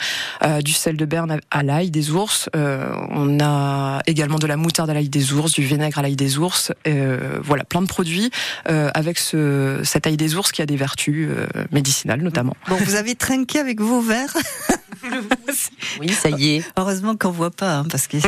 du 0.63 0.73
sel 0.73 0.95
de 0.95 1.05
Berne 1.05 1.39
à 1.49 1.63
l'ail 1.63 1.89
des 1.89 2.11
ours. 2.11 2.49
on 2.53 3.39
a 3.41 4.01
également 4.05 4.37
de 4.37 4.45
la 4.45 4.57
moutarde 4.57 4.89
à 4.89 4.93
l'ail 4.93 5.09
des 5.09 5.33
ours, 5.33 5.51
du 5.51 5.63
vinaigre 5.63 5.97
à 5.97 6.01
l'ail 6.03 6.15
des 6.15 6.37
ours. 6.37 6.71
voilà, 7.43 7.63
plein 7.63 7.81
de 7.81 7.87
produits 7.87 8.29
avec 8.65 9.17
ce, 9.17 9.81
cet 9.83 10.05
ail 10.05 10.17
des 10.17 10.35
ours 10.35 10.51
qui 10.51 10.61
a 10.61 10.65
des 10.65 10.75
vertus 10.75 11.14
euh, 11.23 11.47
médicinales 11.71 12.21
notamment. 12.21 12.55
Bon, 12.67 12.75
vous 12.75 12.95
avez 12.95 13.15
trinqué 13.15 13.59
avec 13.59 13.79
vos 13.79 14.01
verres 14.01 14.35
Oui, 15.99 16.09
ça 16.09 16.29
y 16.29 16.55
est. 16.55 16.63
Heureusement 16.77 17.15
qu'on 17.15 17.31
voit 17.31 17.51
pas, 17.51 17.77
hein, 17.77 17.85
parce 17.89 18.07
qu'ils 18.07 18.21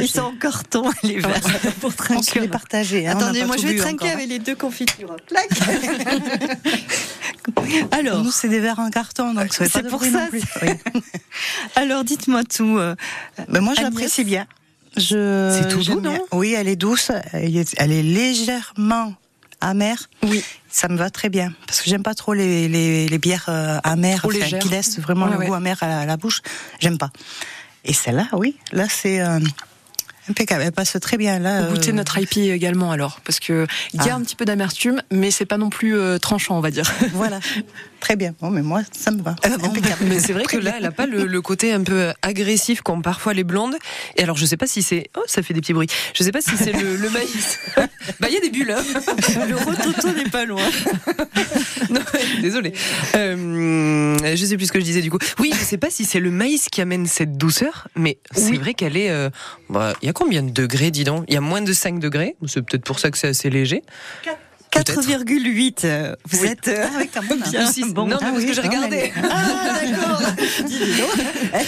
Ils 0.00 0.08
sont 0.08 0.22
en 0.22 0.34
carton, 0.34 0.90
les 1.02 1.20
verres, 1.20 1.40
pour 1.80 1.94
trinquer. 1.94 2.40
les 2.40 2.48
partager. 2.48 3.06
Hein, 3.06 3.16
Attendez, 3.16 3.44
moi 3.44 3.56
je 3.56 3.66
vais 3.66 3.76
trinquer 3.76 4.10
avec 4.10 4.28
les 4.28 4.38
deux 4.38 4.56
confitures. 4.56 5.16
Alors, 7.90 8.22
nous 8.22 8.30
c'est 8.30 8.48
des 8.48 8.60
verres 8.60 8.78
en 8.78 8.90
carton, 8.90 9.34
donc 9.34 9.52
c'est 9.52 9.88
pour 9.88 10.04
ça. 10.04 10.28
Alors, 11.74 12.04
dites-moi 12.04 12.44
tout. 12.44 12.78
Euh, 12.78 12.94
ben, 13.48 13.60
moi, 13.60 13.74
j'apprécie 13.74 14.24
bien. 14.24 14.46
Je, 14.96 15.60
c'est 15.60 15.68
tout 15.68 15.82
doux, 15.82 16.00
non? 16.00 16.18
Oui, 16.32 16.54
elle 16.56 16.68
est 16.68 16.76
douce. 16.76 17.10
Elle 17.32 17.92
est 17.92 18.02
légèrement 18.02 19.14
amère. 19.66 20.08
Oui 20.22 20.42
ça 20.76 20.88
me 20.88 20.96
va 20.96 21.08
très 21.08 21.30
bien 21.30 21.54
parce 21.66 21.80
que 21.80 21.88
j'aime 21.88 22.02
pas 22.02 22.14
trop 22.14 22.34
les, 22.34 22.68
les, 22.68 23.08
les 23.08 23.18
bières 23.18 23.46
euh, 23.48 23.78
amères 23.82 24.26
qui 24.60 24.68
laissent 24.68 24.98
vraiment 24.98 25.26
le 25.26 25.38
goût 25.38 25.54
amer 25.54 25.82
à 25.82 26.04
la, 26.04 26.16
bouche. 26.18 26.42
J'aime 26.80 26.98
pas. 26.98 27.10
Et 27.84 27.94
celle-là, 27.94 28.28
oui, 28.34 28.56
là 28.72 28.86
c'est 28.90 29.22
euh, 29.22 29.38
impeccable. 30.28 30.64
Elle 30.64 30.72
passe 30.72 30.98
très 31.00 31.16
bien 31.16 31.38
là. 31.38 31.62
Goûtez 31.62 31.90
euh, 31.90 31.94
notre 31.94 32.18
IP 32.18 32.36
également 32.36 32.90
alors, 32.92 33.20
parce 33.24 33.40
que 33.40 33.66
il 33.94 34.04
y 34.04 34.10
a 34.10 34.12
ah. 34.12 34.16
un 34.16 34.20
petit 34.20 34.36
peu 34.36 34.44
d'amertume, 34.44 35.00
mais 35.10 35.30
c'est 35.30 35.46
pas 35.46 35.56
non 35.56 35.70
plus 35.70 35.96
tranchant, 36.20 36.58
on 36.58 36.60
va 36.60 36.70
dire. 36.70 36.92
Voilà. 37.14 37.40
Très 38.00 38.16
bien. 38.16 38.34
Bon, 38.40 38.50
mais 38.50 38.62
moi, 38.62 38.82
ça 38.92 39.10
me 39.10 39.22
va. 39.22 39.36
Ah, 39.42 39.48
mais 40.02 40.18
c'est 40.18 40.32
vrai 40.32 40.44
que 40.44 40.56
là, 40.56 40.74
elle 40.78 40.84
a 40.84 40.90
pas 40.90 41.06
le, 41.06 41.40
côté 41.40 41.72
un 41.72 41.82
peu 41.82 42.12
agressif 42.22 42.82
comme 42.82 43.02
parfois 43.02 43.34
les 43.34 43.44
blondes. 43.44 43.76
Et 44.16 44.22
alors, 44.22 44.36
je 44.36 44.46
sais 44.46 44.56
pas 44.56 44.66
si 44.66 44.82
c'est. 44.82 45.10
Oh, 45.16 45.22
ça 45.26 45.42
fait 45.42 45.54
des 45.54 45.60
petits 45.60 45.72
bruits. 45.72 45.88
Je 46.14 46.22
sais 46.22 46.32
pas 46.32 46.40
si 46.40 46.56
c'est 46.56 46.72
le, 46.72 47.10
maïs. 47.10 47.58
bah, 48.20 48.28
il 48.28 48.34
y 48.34 48.36
a 48.36 48.40
des 48.40 48.50
bulles. 48.50 48.70
Hein. 48.70 48.82
Le 49.48 49.56
rototo 49.56 50.12
n'est 50.12 50.30
pas 50.30 50.44
loin. 50.44 50.62
non, 51.90 52.00
désolé. 52.40 52.72
Euh, 53.14 54.16
je 54.34 54.44
sais 54.44 54.56
plus 54.56 54.66
ce 54.66 54.72
que 54.72 54.80
je 54.80 54.84
disais 54.84 55.02
du 55.02 55.10
coup. 55.10 55.18
Oui, 55.38 55.50
je 55.52 55.64
sais 55.64 55.78
pas 55.78 55.90
si 55.90 56.04
c'est 56.04 56.20
le 56.20 56.30
maïs 56.30 56.68
qui 56.68 56.80
amène 56.80 57.06
cette 57.06 57.36
douceur, 57.36 57.88
mais 57.96 58.18
c'est 58.32 58.56
vrai 58.56 58.74
qu'elle 58.74 58.96
est. 58.96 59.10
Euh, 59.10 59.30
bah, 59.70 59.94
il 60.02 60.06
y 60.06 60.08
a 60.08 60.12
combien 60.12 60.42
de 60.42 60.50
degrés, 60.50 60.90
dis 60.90 61.04
donc? 61.04 61.24
Il 61.28 61.34
y 61.34 61.36
a 61.36 61.40
moins 61.40 61.62
de 61.62 61.72
5 61.72 61.98
degrés. 61.98 62.36
C'est 62.46 62.62
peut-être 62.62 62.84
pour 62.84 62.98
ça 62.98 63.10
que 63.10 63.18
c'est 63.18 63.28
assez 63.28 63.50
léger. 63.50 63.82
4,8. 64.72 65.84
Euh, 65.84 66.14
vous 66.28 66.44
êtes 66.44 66.68
euh, 66.68 66.86
ah, 66.86 67.02
quand 67.12 67.22
même, 67.28 67.40
bien. 67.50 67.70
Bon, 67.88 68.06
non, 68.06 68.18
mais 68.20 68.30
parce 68.30 68.44
que 68.44 68.52
j'ai 68.52 68.60
regardé. 68.60 69.12
Ah, 69.16 69.80
d'accord. 69.84 70.22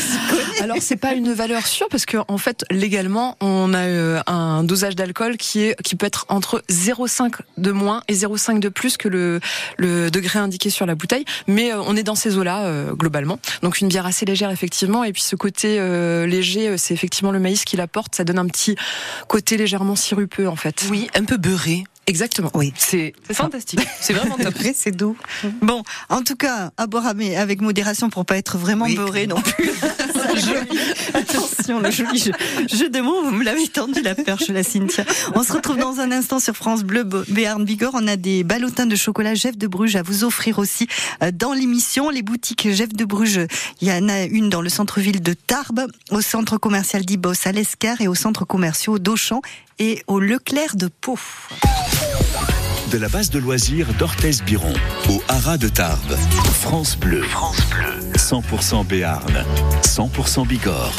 Alors, 0.60 0.76
c'est 0.80 0.96
pas 0.96 1.14
une 1.14 1.32
valeur 1.32 1.66
sûre 1.66 1.88
parce 1.90 2.06
que, 2.06 2.18
en 2.28 2.38
fait, 2.38 2.64
légalement, 2.70 3.36
on 3.40 3.72
a 3.74 3.78
euh, 3.78 4.20
un 4.26 4.64
dosage 4.64 4.96
d'alcool 4.96 5.36
qui 5.36 5.62
est, 5.62 5.80
qui 5.82 5.96
peut 5.96 6.06
être 6.06 6.26
entre 6.28 6.62
0,5 6.70 7.34
de 7.56 7.70
moins 7.72 8.02
et 8.08 8.14
0,5 8.14 8.60
de 8.60 8.68
plus 8.68 8.96
que 8.96 9.08
le, 9.08 9.40
le 9.76 10.10
degré 10.10 10.38
indiqué 10.38 10.70
sur 10.70 10.86
la 10.86 10.94
bouteille. 10.94 11.24
Mais 11.46 11.72
on 11.74 11.96
est 11.96 12.02
dans 12.02 12.14
ces 12.14 12.36
eaux-là, 12.36 12.92
globalement. 12.92 13.38
Donc, 13.62 13.80
une 13.80 13.88
bière 13.88 14.06
assez 14.06 14.26
légère, 14.26 14.50
effectivement. 14.50 15.04
Et 15.04 15.12
puis, 15.12 15.22
ce 15.22 15.36
côté 15.36 15.78
léger, 16.26 16.76
c'est 16.78 16.94
effectivement 16.94 17.30
le 17.30 17.38
maïs 17.38 17.64
qui 17.64 17.76
l'apporte. 17.76 18.14
Ça 18.14 18.24
donne 18.24 18.38
un 18.38 18.46
petit 18.46 18.76
côté 19.28 19.56
légèrement 19.56 19.96
sirupeux, 19.96 20.48
en 20.48 20.56
fait. 20.56 20.86
Oui, 20.90 21.08
un 21.14 21.24
peu 21.24 21.36
beurré. 21.36 21.84
Exactement. 22.08 22.50
Oui. 22.54 22.72
C'est 22.76 23.12
fantastique. 23.32 23.80
C'est 24.00 24.14
vraiment 24.14 24.36
top. 24.36 24.54
c'est 24.74 24.90
doux. 24.92 25.16
Bon, 25.60 25.82
en 26.08 26.22
tout 26.22 26.36
cas, 26.36 26.70
à 26.78 26.86
boire 26.86 27.06
avec 27.06 27.60
modération 27.60 28.08
pour 28.08 28.24
pas 28.24 28.38
être 28.38 28.56
vraiment 28.56 28.88
beurré 28.88 29.26
non 29.26 29.40
plus. 29.40 29.70
Attention, 31.14 31.80
le 31.80 31.90
joli 31.90 32.18
jeu, 32.18 32.32
jeu 32.72 32.88
de 32.88 33.00
mots, 33.00 33.22
vous 33.24 33.30
me 33.30 33.44
l'avez 33.44 33.68
tendu 33.68 34.00
la 34.00 34.14
perche, 34.14 34.48
la 34.48 34.62
Cynthia. 34.62 35.04
On 35.34 35.42
se 35.42 35.52
retrouve 35.52 35.76
dans 35.76 36.00
un 36.00 36.10
instant 36.10 36.38
sur 36.38 36.54
France 36.56 36.82
Bleu 36.82 37.04
Béarn 37.04 37.64
Bigorre. 37.64 37.94
On 37.94 38.06
a 38.08 38.16
des 38.16 38.42
ballotins 38.42 38.86
de 38.86 38.96
chocolat 38.96 39.34
Jeff 39.34 39.58
de 39.58 39.66
Bruges 39.66 39.96
à 39.96 40.02
vous 40.02 40.24
offrir 40.24 40.58
aussi 40.58 40.86
euh, 41.22 41.30
dans 41.32 41.52
l'émission. 41.52 42.08
Les 42.08 42.22
boutiques 42.22 42.68
Jeff 42.72 42.92
de 42.94 43.04
Bruges, 43.04 43.46
il 43.80 43.88
y 43.88 43.92
en 43.92 44.08
a 44.08 44.22
une 44.22 44.48
dans 44.48 44.62
le 44.62 44.70
centre-ville 44.70 45.20
de 45.20 45.34
Tarbes, 45.34 45.86
au 46.10 46.22
centre 46.22 46.56
commercial 46.56 47.04
d'Ibos 47.04 47.46
à 47.46 47.52
l'Escar 47.52 48.00
et 48.00 48.08
au 48.08 48.14
centre 48.14 48.44
commercial 48.44 48.98
d'Auchan 48.98 49.42
et 49.78 50.02
au 50.06 50.20
Leclerc 50.20 50.76
de 50.76 50.88
Pau 50.88 51.18
de 52.90 52.98
la 52.98 53.08
base 53.08 53.30
de 53.30 53.38
loisirs 53.38 53.92
d'Orthez-Biron, 53.98 54.72
au 55.10 55.22
Haras 55.28 55.58
de 55.58 55.68
Tarbes. 55.68 56.16
France 56.60 56.96
Bleu. 56.96 57.22
France 57.22 57.60
Bleu. 57.70 58.12
100% 58.16 58.86
Béarn. 58.86 59.44
100% 59.82 60.46
Bigorre. 60.46 60.94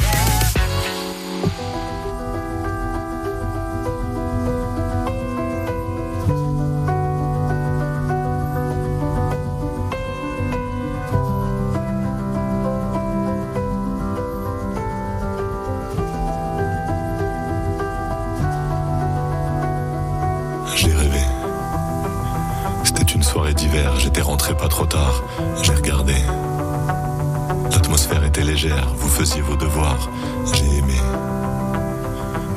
Vous 28.68 29.08
faisiez 29.08 29.42
vos 29.42 29.56
devoirs, 29.56 30.10
j'ai 30.54 30.78
aimé. 30.78 30.96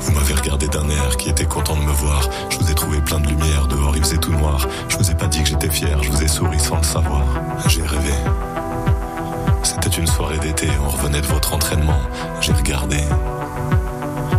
Vous 0.00 0.12
m'avez 0.12 0.34
regardé 0.34 0.66
d'un 0.66 0.88
air 0.88 1.16
qui 1.16 1.28
était 1.28 1.44
content 1.44 1.76
de 1.76 1.82
me 1.82 1.92
voir. 1.92 2.28
Je 2.50 2.58
vous 2.58 2.70
ai 2.70 2.74
trouvé 2.74 3.00
plein 3.00 3.20
de 3.20 3.28
lumière, 3.28 3.68
dehors 3.68 3.96
il 3.96 4.02
faisait 4.02 4.18
tout 4.18 4.32
noir. 4.32 4.66
Je 4.88 4.96
vous 4.96 5.10
ai 5.10 5.14
pas 5.14 5.28
dit 5.28 5.42
que 5.42 5.48
j'étais 5.48 5.70
fier, 5.70 6.02
je 6.02 6.10
vous 6.10 6.22
ai 6.22 6.26
souri 6.26 6.58
sans 6.58 6.78
le 6.78 6.82
savoir. 6.82 7.24
J'ai 7.68 7.82
rêvé. 7.82 8.14
C'était 9.62 9.90
une 9.90 10.08
soirée 10.08 10.38
d'été, 10.38 10.68
on 10.84 10.88
revenait 10.88 11.20
de 11.20 11.26
votre 11.26 11.54
entraînement. 11.54 12.00
J'ai 12.40 12.52
regardé. 12.52 12.98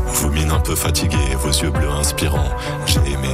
Vos 0.08 0.30
mines 0.30 0.52
un 0.52 0.60
peu 0.60 0.76
fatiguées, 0.76 1.36
vos 1.40 1.50
yeux 1.50 1.72
bleus 1.72 1.92
inspirants. 1.92 2.50
J'ai 2.86 3.00
aimé 3.00 3.34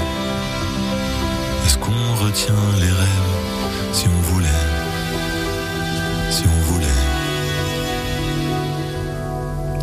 Retient 2.21 2.53
les 2.79 2.85
rêves 2.85 3.93
si 3.93 4.05
on 4.07 4.21
voulait 4.33 4.47
Si 6.29 6.43
on 6.45 6.61
voulait. 6.71 6.85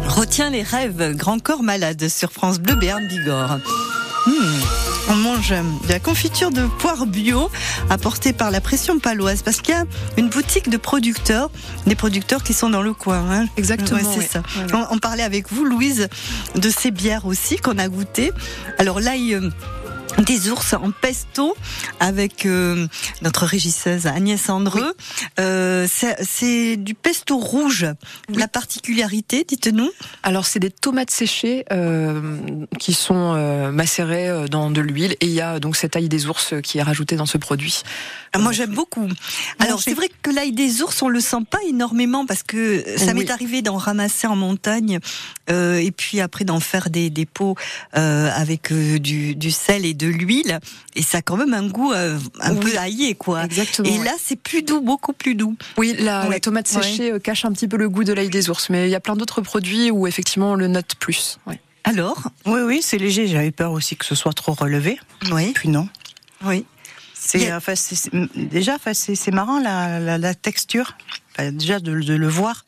Retiens 0.08 0.50
les 0.50 0.62
rêves, 0.62 1.14
Grand 1.16 1.40
Corps 1.42 1.62
Malade 1.62 2.08
sur 2.08 2.32
France 2.32 2.58
Bleu 2.60 2.74
Béarn 2.76 3.06
Bigorre. 3.06 3.58
Hmm, 4.26 4.60
On 5.10 5.14
mange 5.14 5.50
de 5.50 5.88
la 5.92 5.98
confiture 6.00 6.50
de 6.50 6.66
poire 6.78 7.06
bio 7.06 7.50
apportée 7.90 8.32
par 8.32 8.50
la 8.50 8.60
pression 8.60 8.98
paloise 8.98 9.42
parce 9.42 9.60
qu'il 9.60 9.74
y 9.74 9.78
a 9.78 9.84
une 10.16 10.28
boutique 10.28 10.68
de 10.70 10.76
producteurs, 10.76 11.50
des 11.86 11.94
producteurs 11.94 12.42
qui 12.42 12.52
sont 12.54 12.70
dans 12.70 12.82
le 12.82 12.92
coin. 12.94 13.24
hein. 13.30 13.46
Exactement, 13.56 13.98
Ouais, 14.00 14.04
c'est 14.12 14.18
ouais. 14.20 14.28
ça. 14.30 14.42
On, 14.74 14.94
on 14.96 14.98
parlait 14.98 15.22
avec 15.22 15.50
vous, 15.52 15.64
Louise, 15.64 16.08
de 16.56 16.70
ces 16.70 16.90
bières 16.90 17.26
aussi 17.26 17.56
qu'on 17.56 17.78
a 17.78 17.88
goûtées. 17.88 18.32
Alors 18.78 19.00
là, 19.00 19.16
il, 19.16 19.34
euh, 19.34 19.50
des 20.18 20.50
ours 20.50 20.72
en 20.74 20.90
pesto 20.90 21.54
avec 22.00 22.44
euh, 22.44 22.86
notre 23.22 23.46
régisseuse 23.46 24.06
Agnès 24.06 24.48
Andreux. 24.50 24.94
Euh, 25.38 25.86
c'est- 25.88 26.76
du 26.76 26.94
pesto 26.94 27.38
rouge. 27.38 27.86
La 28.34 28.48
particularité, 28.48 29.44
dites-nous. 29.46 29.90
Alors 30.22 30.46
c'est 30.46 30.58
des 30.58 30.70
tomates 30.70 31.10
séchées 31.10 31.64
euh, 31.72 32.36
qui 32.78 32.92
sont 32.94 33.34
euh, 33.36 33.70
macérées 33.70 34.28
euh, 34.28 34.46
dans 34.48 34.70
de 34.70 34.80
l'huile 34.80 35.12
et 35.20 35.26
il 35.26 35.32
y 35.32 35.40
a 35.40 35.60
donc 35.60 35.76
cette 35.76 35.96
ail 35.96 36.08
des 36.08 36.26
ours 36.26 36.54
qui 36.62 36.78
est 36.78 36.82
rajoutée 36.82 37.16
dans 37.16 37.26
ce 37.26 37.38
produit. 37.38 37.82
Ah, 38.32 38.38
Moi 38.38 38.52
j'aime 38.52 38.74
beaucoup. 38.74 39.08
Alors 39.58 39.80
c'est 39.80 39.94
vrai 39.94 40.08
que 40.22 40.30
l'ail 40.30 40.52
des 40.52 40.82
ours 40.82 41.00
on 41.02 41.08
le 41.08 41.20
sent 41.20 41.44
pas 41.50 41.58
énormément 41.68 42.26
parce 42.26 42.42
que 42.42 42.84
ça 42.96 43.12
Oui. 43.12 43.20
m'est 43.24 43.30
arrivé 43.30 43.62
d'en 43.62 43.76
ramasser 43.76 44.26
en 44.26 44.36
montagne 44.36 44.98
euh, 45.50 45.76
et 45.78 45.90
puis 45.90 46.20
après 46.20 46.44
d'en 46.44 46.60
faire 46.60 46.90
des, 46.90 47.10
des 47.10 47.26
pots 47.26 47.56
euh, 47.96 48.30
avec 48.34 48.72
euh, 48.72 48.98
du, 48.98 49.34
du 49.34 49.50
sel 49.50 49.84
et 49.86 49.94
de 49.94 50.07
l'huile 50.10 50.58
et 50.94 51.02
ça 51.02 51.18
a 51.18 51.22
quand 51.22 51.36
même 51.36 51.54
un 51.54 51.66
goût 51.68 51.92
euh, 51.92 52.18
un 52.40 52.54
Oui. 52.54 52.60
peu 52.72 52.78
aillé 52.78 53.14
quoi. 53.14 53.44
Exactement. 53.44 53.88
Et 53.88 53.98
ouais. 53.98 54.04
là 54.04 54.12
c'est 54.22 54.36
plus 54.36 54.62
doux, 54.62 54.80
beaucoup 54.80 55.12
plus 55.12 55.34
doux. 55.34 55.56
Oui, 55.76 55.94
la, 55.98 56.38
tomate 56.40 56.68
séchée 56.68 57.12
euh, 57.12 57.18
cache 57.18 57.44
un 57.44 57.52
petit 57.52 57.68
peu 57.68 57.76
le 57.76 57.88
goût 57.88 58.04
de 58.04 58.12
l'ail 58.12 58.28
des 58.30 58.50
ours, 58.50 58.70
mais 58.70 58.88
il 58.88 58.90
y 58.90 58.94
a 58.94 59.00
plein 59.00 59.16
d'autres 59.16 59.40
produits 59.40 59.90
où 59.90 60.06
effectivement 60.06 60.52
on 60.52 60.54
le 60.56 60.68
note 60.68 60.94
plus. 60.98 61.38
Ouais. 61.46 61.60
Alors 61.84 62.22
Oui, 62.46 62.60
oui, 62.64 62.80
c'est 62.82 62.98
léger. 62.98 63.26
J'avais 63.28 63.50
peur 63.50 63.72
aussi 63.72 63.96
que 63.96 64.04
ce 64.04 64.14
soit 64.14 64.32
trop 64.32 64.52
relevé. 64.52 64.98
Oui, 65.32 65.52
Puis 65.54 65.68
non. 65.68 65.88
oui. 66.44 66.64
C'est, 67.20 67.50
a- 67.50 67.56
enfin, 67.56 67.74
déjà, 68.36 68.76
enfin, 68.76 68.94
c'est, 68.94 69.14
c'est 69.14 69.32
marrant 69.32 69.58
la, 69.60 69.98
la, 70.00 70.18
la 70.18 70.34
texture. 70.34 70.96
Enfin, 71.32 71.50
déjà 71.52 71.78
de, 71.80 71.92
de 72.00 72.14
le 72.14 72.28
voir. 72.28 72.64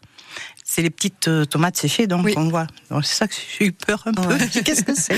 C'est 0.72 0.82
les 0.82 0.90
petites 0.90 1.26
euh, 1.26 1.44
tomates 1.44 1.76
séchées, 1.76 2.06
donc 2.06 2.24
Oui. 2.24 2.34
on 2.36 2.48
voit. 2.48 2.68
C'est 3.02 3.14
ça 3.16 3.26
que 3.26 3.34
j'ai 3.58 3.66
eu 3.66 3.72
peur 3.72 4.04
un 4.06 4.12
peu. 4.12 4.22
Ouais. 4.28 4.38
Qu'est-ce 4.64 4.84
que 4.84 4.94
c'est? 4.94 5.16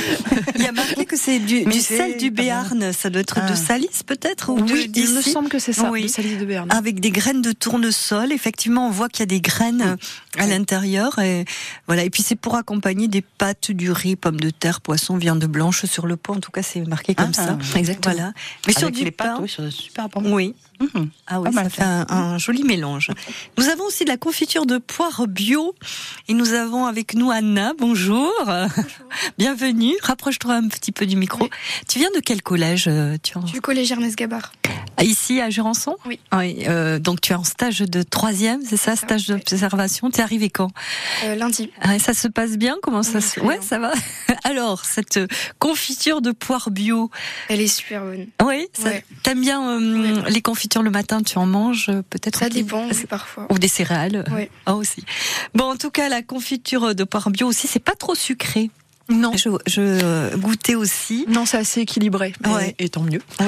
Il 0.54 0.62
y 0.62 0.66
a 0.66 0.72
marqué 0.72 1.04
que 1.04 1.14
c'est 1.14 1.40
du, 1.40 1.64
du 1.66 1.80
sel 1.80 2.16
du 2.16 2.30
Béarn. 2.30 2.90
Ça 2.94 3.10
doit 3.10 3.20
être 3.20 3.34
de 3.34 3.52
Ah. 3.52 3.56
Salis 3.56 3.90
peut-être 4.06 4.48
ou 4.50 4.62
de- 4.62 4.72
Oui, 4.72 4.90
il 4.96 5.10
me 5.14 5.20
semble 5.20 5.50
que 5.50 5.58
c'est 5.58 5.74
ça, 5.74 5.90
Oui. 5.90 6.08
Salis 6.08 6.36
de 6.38 6.46
Berne. 6.46 6.72
avec 6.72 7.00
des 7.00 7.10
graines 7.10 7.42
de 7.42 7.52
tournesol. 7.52 8.32
Effectivement, 8.32 8.86
on 8.86 8.90
voit 8.90 9.10
qu'il 9.10 9.20
y 9.20 9.22
a 9.24 9.26
des 9.26 9.42
graines 9.42 9.98
à 10.38 10.46
l'intérieur. 10.46 11.18
Et 11.18 11.44
voilà. 11.86 12.04
Et 12.04 12.08
puis 12.08 12.22
c'est 12.22 12.34
pour 12.36 12.54
accompagner 12.56 13.06
des 13.08 13.20
pâtes, 13.20 13.72
du 13.72 13.92
riz, 13.92 14.16
pommes 14.16 14.40
de 14.40 14.48
terre, 14.48 14.80
poisson, 14.80 15.18
viande 15.18 15.44
blanche 15.44 15.84
sur 15.84 16.06
le 16.06 16.16
pot. 16.16 16.32
En 16.32 16.40
tout 16.40 16.50
cas, 16.50 16.62
c'est 16.62 16.80
marqué 16.88 17.14
comme 17.14 17.32
Ah, 17.36 17.58
ça. 17.62 17.78
exactement. 17.78 18.14
Voilà. 18.14 18.32
Mais 18.66 18.72
sur 18.72 18.90
du 18.90 19.04
les 19.04 19.10
pain. 19.10 19.34
pâtes, 19.34 19.38
oui, 19.42 19.52
c'est 19.54 19.70
super 19.70 20.08
bon. 20.08 20.32
Oui. 20.34 20.54
Mhm. 20.80 21.10
Ah 21.26 21.40
oui, 21.42 21.52
ça 21.52 21.68
fait 21.68 21.82
un, 21.82 22.06
un 22.08 22.38
joli 22.38 22.64
mélange. 22.64 23.10
Nous 23.58 23.68
avons 23.68 23.84
aussi 23.84 24.04
de 24.04 24.08
la 24.08 24.16
confiture 24.16 24.64
de 24.66 24.78
poire 24.78 25.26
bio 25.28 25.41
et 26.28 26.35
nous 26.35 26.52
avons 26.52 26.87
avec 26.87 27.14
nous 27.14 27.31
Anna. 27.33 27.72
Bonjour. 27.76 28.31
Bienvenue. 29.38 29.92
Rapproche-toi 30.02 30.55
un 30.55 30.68
petit 30.68 30.92
peu 30.92 31.05
du 31.05 31.16
micro. 31.16 31.48
Tu 31.88 31.98
viens 31.98 32.11
de 32.14 32.20
quel 32.20 32.42
collège 32.42 32.85
euh, 32.87 33.16
tu 33.22 33.37
es 33.37 33.42
Du 33.42 33.61
collège 33.61 33.90
Ernest 33.90 34.16
Gabard. 34.16 34.52
Ici 35.02 35.40
à 35.40 35.50
Jurançon 35.50 35.96
Oui. 36.07 36.20
euh, 36.68 37.00
donc 37.00 37.20
tu 37.20 37.33
es 37.33 37.35
en 37.35 37.42
stage 37.42 37.81
de 37.81 38.02
troisième, 38.05 38.61
c'est 38.64 38.76
ça, 38.76 38.94
ça, 38.94 39.05
stage 39.07 39.24
oui. 39.31 39.35
d'observation. 39.37 40.11
T'es 40.11 40.22
arrivé 40.22 40.48
quand 40.48 40.70
Euh, 41.24 41.35
lundi. 41.35 41.70
Ah, 41.81 41.98
Ça 41.98 42.14
se 42.14 42.28
passe 42.28 42.52
bien 42.57 42.76
Comment 42.83 43.02
ça 43.02 43.18
Oui, 43.18 43.22
se 43.22 43.40
Ouais, 43.40 43.59
bien. 43.59 43.62
ça 43.66 43.78
va. 43.81 43.92
Alors 44.44 44.85
cette 44.85 45.18
confiture 45.59 46.20
de 46.22 46.31
poire 46.31 46.70
bio, 46.70 47.11
Elle 47.48 47.61
est 47.61 47.66
super 47.66 48.02
bonne. 48.02 48.26
oui, 48.44 48.66
ça- 48.74 48.90
Ouais. 48.90 49.05
t'aimes 49.24 49.40
bien 49.40 49.81
euh, 49.81 50.22
les 50.28 50.42
confitures 50.42 50.83
le 50.83 50.90
matin 50.90 51.22
Tu 51.22 51.38
en 51.38 51.46
manges 51.46 51.90
peut-être 52.11 52.38
Ça 52.38 52.48
dépend, 52.48 52.87
oui, 52.88 53.07
parfois. 53.09 53.46
Ou 53.50 53.59
des 53.59 53.68
céréales 53.68 54.24
Ouais. 54.31 54.50
Ah, 54.66 54.74
aussi. 54.76 55.05
Bon, 55.54 55.64
en 55.72 55.76
tout 55.76 55.90
cas, 55.90 56.08
la 56.08 56.22
confiture 56.22 56.94
de 56.94 57.04
poire 57.04 57.30
bio 57.30 57.46
aussi, 57.48 57.66
c'est 57.66 57.78
pas 57.84 57.94
trop 57.94 58.14
sucré. 58.14 58.70
Non, 59.08 59.32
Je, 59.36 59.50
je 59.66 60.34
goûtais 60.36 60.76
aussi. 60.76 61.26
non, 61.28 61.44
c'est 61.44 61.58
assez 61.58 61.80
équilibré. 61.80 62.32
Ouais. 62.46 62.74
Et 62.78 62.88
tant 62.88 63.02
mieux. 63.02 63.20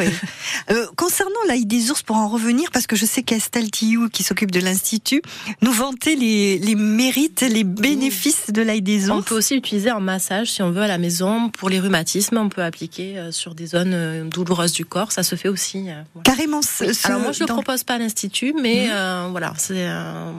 Euh, 0.71 0.87
concernant 0.97 1.31
l'ail 1.47 1.65
des 1.67 1.91
ours, 1.91 2.03
pour 2.03 2.17
en 2.17 2.29
revenir, 2.29 2.71
parce 2.73 2.87
que 2.87 2.97
je 2.97 3.05
sais 3.07 3.23
qu'Estelle 3.23 3.71
Tillou, 3.71 4.09
qui 4.09 4.23
s'occupe 4.23 4.51
de 4.51 4.61
l'Institut, 4.61 5.21
nous 5.63 5.73
vantait 5.73 6.15
les, 6.17 6.59
les 6.59 6.75
mérites, 6.75 7.43
les 7.43 7.65
bénéfices 7.65 8.51
de 8.51 8.63
l'ail 8.63 8.81
des 8.83 9.11
On 9.11 9.19
ours. 9.19 9.27
peut 9.27 9.37
aussi 9.37 9.55
utiliser 9.57 9.91
en 9.93 10.01
massage 10.01 10.51
si 10.51 10.63
on 10.63 10.71
veut 10.71 10.83
à 10.83 10.87
la 10.87 10.97
maison 10.99 11.51
pour 11.51 11.69
les 11.71 11.81
rhumatismes. 11.81 12.39
On 12.39 12.49
peut 12.49 12.63
appliquer 12.63 13.19
euh, 13.19 13.31
sur 13.31 13.55
des 13.55 13.67
zones 13.67 13.93
euh, 13.95 14.25
douloureuses 14.25 14.73
du 14.73 14.85
corps. 14.87 15.13
Ça 15.13 15.23
se 15.23 15.35
fait 15.37 15.49
aussi. 15.49 15.83
voilà. 15.83 16.05
Carrément. 16.25 16.63
ce- 16.63 16.93
ce- 16.93 17.07
Alors 17.09 17.21
moi 17.21 17.33
je 17.33 17.41
le 17.41 17.47
dans- 17.47 17.55
propose 17.55 17.85
pas 17.85 17.95
à 17.95 17.99
l'institut, 17.99 18.55
mais 18.61 18.89
euh, 18.91 19.29
voilà, 19.31 19.53
c'est 19.59 19.75
euh, 19.87 20.33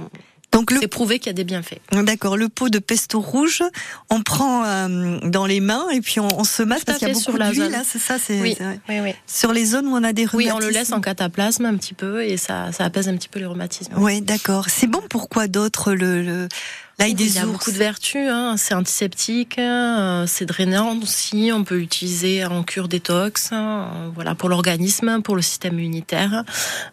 Donc 0.56 0.72
le 0.72 0.80
c'est 0.80 0.88
prouvé 0.88 1.20
qu'il 1.20 1.28
y 1.28 1.30
a 1.30 1.34
des 1.34 1.44
bienfaits. 1.44 1.80
D'accord, 1.91 2.38
le 2.38 2.48
pot 2.50 2.70
de 2.70 2.80
pesto 2.80 3.20
rouge, 3.20 3.62
on 4.10 4.22
prend 4.24 4.63
euh, 4.65 5.20
dans 5.24 5.46
les 5.46 5.60
mains 5.60 5.89
et 5.91 6.00
puis 6.02 6.20
on, 6.22 6.28
on 6.39 6.44
se 6.46 6.63
masse 6.63 6.86
parce 6.86 6.98
qu'il 6.98 7.08
y 7.10 7.12
a 7.12 7.13
beaucoup 7.13 7.38
d'huile, 7.38 7.72
là, 7.72 7.82
c'est 7.86 8.00
ça, 8.00 8.15
c'est 8.18 8.39
Oui. 8.41 8.56
Oui, 8.89 9.00
oui. 9.02 9.13
sur 9.28 9.52
les 9.52 9.65
zones 9.65 9.88
où 9.88 9.96
on 9.96 10.04
a 10.04 10.13
des 10.13 10.24
Oui, 10.34 10.46
rhumatismes. 10.46 10.56
on 10.56 10.60
le 10.60 10.70
laisse 10.70 10.91
en 10.94 11.02
cataplasme 11.02 11.65
un 11.65 11.76
petit 11.76 11.94
peu 11.94 12.24
et 12.24 12.38
ça, 12.38 12.72
ça 12.72 12.86
apaise 12.86 13.10
un 13.10 13.15
petit 13.18 13.28
peu 13.28 13.39
les 13.39 13.46
rhumatismes. 13.46 13.94
Oui, 13.98 14.22
d'accord. 14.22 14.65
C'est 14.70 14.88
bon. 14.88 15.02
Pourquoi 15.10 15.48
d'autres 15.48 15.94
le, 15.94 16.22
le 16.24 16.48
L'ail 16.97 17.13
des 17.13 17.25
Il 17.25 17.36
y 17.36 17.39
a 17.39 17.45
beaucoup 17.45 17.71
de 17.71 17.77
vertus. 17.77 18.29
Hein. 18.29 18.55
C'est 18.58 18.73
antiseptique, 18.73 19.60
euh, 19.60 20.25
c'est 20.27 20.45
drainant 20.45 20.97
aussi. 21.01 21.51
On 21.53 21.63
peut 21.63 21.75
l'utiliser 21.75 22.45
en 22.45 22.63
cure 22.63 22.88
détox, 22.88 23.51
hein. 23.51 24.12
voilà, 24.15 24.34
pour 24.34 24.47
l'organisme, 24.47 25.21
pour 25.21 25.36
le 25.36 25.41
système 25.41 25.73
immunitaire. 25.73 26.43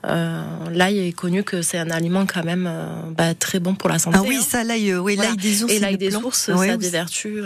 Euh, 0.07 0.43
l'ail 0.73 0.99
est 1.07 1.13
connu 1.13 1.45
que 1.45 1.63
c'est 1.63 1.79
un 1.79 1.91
aliment 1.91 2.27
quand 2.27 2.45
même 2.45 2.67
euh, 2.69 2.87
bah, 3.17 3.35
très 3.35 3.61
bon 3.61 3.75
pour 3.75 3.89
la 3.89 4.01
santé. 4.01 4.19
Ah 4.21 4.25
oui, 4.27 4.39
hein. 4.41 4.45
ça, 4.47 4.65
l'ail, 4.65 4.95
oui, 4.97 5.15
l'ail 5.15 5.37
des 5.37 5.63
ours. 5.63 5.73
Et 5.73 5.79
l'ail 5.79 5.99
des 5.99 6.17
ours, 6.17 6.37
ça 6.37 6.61
a 6.61 6.77
des 6.77 6.91
vertus 6.91 7.45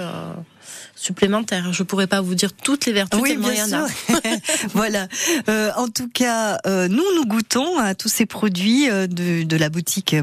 supplémentaires. 0.96 1.72
Je 1.72 1.82
pourrais 1.82 2.06
pas 2.06 2.20
vous 2.20 2.34
dire 2.34 2.52
toutes 2.52 2.86
les 2.86 2.92
vertus 2.92 3.20
oui, 3.22 3.36
bien 3.36 3.66
sûr. 3.66 3.86
voilà. 4.74 5.06
Euh, 5.48 5.70
en 5.76 5.88
tout 5.88 6.08
cas, 6.08 6.58
euh, 6.66 6.88
nous 6.88 7.04
nous 7.14 7.26
goûtons 7.26 7.78
à 7.78 7.94
tous 7.94 8.08
ces 8.08 8.26
produits 8.26 8.90
euh, 8.90 9.06
de, 9.06 9.44
de 9.44 9.56
la 9.56 9.68
boutique 9.68 10.16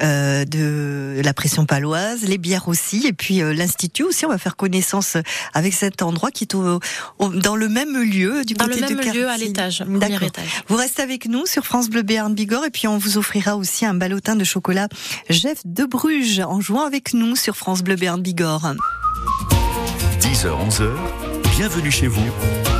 euh, 0.00 0.44
de 0.44 1.20
la 1.24 1.34
pression 1.34 1.66
paloise, 1.66 2.22
les 2.22 2.38
bières 2.38 2.68
aussi, 2.68 3.06
et 3.06 3.12
puis 3.12 3.42
euh, 3.42 3.52
l'institut 3.52 4.04
aussi. 4.04 4.26
On 4.26 4.28
va 4.28 4.38
faire 4.38 4.56
connaissance 4.56 5.16
avec 5.54 5.72
cet 5.72 6.02
endroit 6.02 6.30
qui 6.30 6.44
est 6.44 6.54
au, 6.54 6.80
au, 7.18 7.28
dans 7.30 7.56
le 7.56 7.68
même 7.68 7.96
lieu 8.02 8.44
du 8.44 8.54
dans 8.54 8.66
côté 8.66 8.80
le 8.80 8.86
même 8.86 8.96
de 8.96 9.18
lieu 9.18 9.28
à 9.28 9.36
l'étage, 9.36 9.82
étage. 10.22 10.62
Vous 10.68 10.76
restez 10.76 11.02
avec 11.02 11.26
nous 11.26 11.46
sur 11.46 11.64
France 11.64 11.88
Bleu 11.88 12.02
Béarn 12.02 12.34
Bigorre, 12.34 12.66
et 12.66 12.70
puis 12.70 12.86
on 12.86 12.98
vous 12.98 13.18
offrira 13.18 13.56
aussi 13.56 13.86
un 13.86 13.94
ballotin 13.94 14.36
de 14.36 14.44
chocolat 14.44 14.88
Jeff 15.30 15.60
de 15.64 15.84
Bruges 15.84 16.40
en 16.40 16.60
jouant 16.60 16.84
avec 16.84 17.14
nous 17.14 17.34
sur 17.36 17.56
France 17.56 17.82
Bleu 17.82 17.96
Béarn 17.96 18.20
Bigorre. 18.20 18.74
10h, 20.38 20.70
11h, 20.70 20.88
bienvenue 21.56 21.90
chez 21.90 22.06
vous 22.06 22.30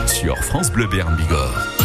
sur 0.06 0.36
France 0.44 0.70
Bleu 0.70 0.86
Béarn 0.86 1.16
Bigorre. 1.16 1.77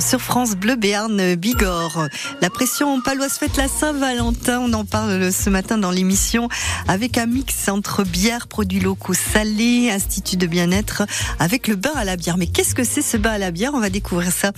Sur 0.00 0.20
France 0.20 0.56
Bleu 0.56 0.76
Béarn 0.76 1.34
Bigorre. 1.36 2.08
La 2.40 2.50
pression 2.50 3.00
paloise 3.00 3.34
fête 3.34 3.56
la 3.56 3.68
Saint-Valentin. 3.68 4.60
On 4.60 4.72
en 4.72 4.84
parle 4.84 5.32
ce 5.32 5.50
matin 5.50 5.78
dans 5.78 5.90
l'émission 5.90 6.48
avec 6.88 7.18
un 7.18 7.26
mix 7.26 7.68
entre 7.68 8.02
bière, 8.02 8.46
produits 8.46 8.80
locaux 8.80 9.14
salés, 9.14 9.90
institut 9.90 10.36
de 10.36 10.46
bien-être 10.46 11.04
avec 11.38 11.68
le 11.68 11.76
bain 11.76 11.92
à 11.94 12.04
la 12.04 12.16
bière. 12.16 12.36
Mais 12.38 12.46
qu'est-ce 12.46 12.74
que 12.74 12.82
c'est 12.82 13.02
ce 13.02 13.16
bain 13.16 13.32
à 13.32 13.38
la 13.38 13.50
bière? 13.50 13.72
On 13.74 13.80
va 13.80 13.90
découvrir 13.90 14.32
ça 14.32 14.52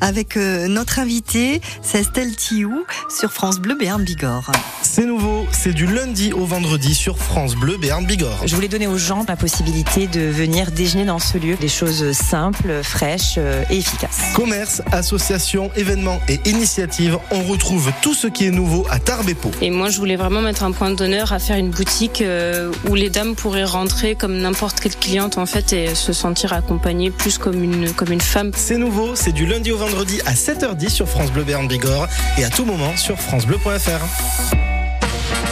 avec 0.00 0.36
euh, 0.36 0.68
notre 0.68 0.98
invité, 0.98 1.60
c'est 1.82 2.00
Estelle 2.00 2.36
Thiou 2.36 2.84
sur 3.08 3.32
France 3.32 3.60
Bleu 3.60 3.76
Béarn 3.76 4.02
Bigorre. 4.02 4.50
C'est 4.82 5.06
nouveau, 5.06 5.46
c'est 5.52 5.72
du 5.72 5.86
lundi 5.86 6.32
au 6.32 6.44
vendredi 6.44 6.94
sur 6.94 7.18
France 7.18 7.54
Bleu 7.54 7.78
Béarn 7.78 8.04
Bigorre. 8.04 8.46
Je 8.46 8.54
voulais 8.54 8.68
donner 8.68 8.86
aux 8.86 8.98
gens 8.98 9.24
la 9.26 9.36
possibilité 9.36 10.06
de 10.06 10.20
venir 10.20 10.70
déjeuner 10.70 11.04
dans 11.04 11.18
ce 11.18 11.38
lieu, 11.38 11.56
des 11.56 11.68
choses 11.68 12.12
simples, 12.12 12.82
fraîches 12.82 13.36
euh, 13.38 13.64
et 13.70 13.78
efficaces. 13.78 14.32
Commerce, 14.34 14.81
associations, 14.92 15.70
événements 15.76 16.20
et 16.28 16.40
initiatives, 16.44 17.18
on 17.30 17.42
retrouve 17.42 17.92
tout 18.02 18.14
ce 18.14 18.26
qui 18.26 18.46
est 18.46 18.50
nouveau 18.50 18.86
à 18.90 18.98
Tarbes 18.98 19.22
et 19.60 19.70
moi, 19.70 19.88
je 19.88 19.98
voulais 19.98 20.16
vraiment 20.16 20.40
mettre 20.40 20.64
un 20.64 20.72
point 20.72 20.90
d'honneur 20.90 21.32
à 21.32 21.38
faire 21.38 21.56
une 21.56 21.70
boutique 21.70 22.22
euh, 22.22 22.72
où 22.88 22.94
les 22.94 23.10
dames 23.10 23.34
pourraient 23.34 23.64
rentrer 23.64 24.14
comme 24.14 24.36
n'importe 24.38 24.80
quelle 24.80 24.96
cliente 24.96 25.38
en 25.38 25.46
fait 25.46 25.72
et 25.72 25.94
se 25.94 26.12
sentir 26.12 26.52
accompagnées 26.52 27.10
plus 27.10 27.38
comme 27.38 27.62
une, 27.62 27.92
comme 27.92 28.10
une 28.10 28.20
femme. 28.20 28.50
C'est 28.54 28.78
nouveau, 28.78 29.14
c'est 29.14 29.32
du 29.32 29.46
lundi 29.46 29.70
au 29.70 29.76
vendredi 29.76 30.20
à 30.26 30.34
7h10 30.34 30.88
sur 30.88 31.08
France 31.08 31.30
Bleu 31.30 31.44
Béarn 31.44 31.68
Bigorre 31.68 32.08
et 32.38 32.44
à 32.44 32.50
tout 32.50 32.64
moment 32.64 32.96
sur 32.96 33.18
francebleu.fr. 33.20 34.71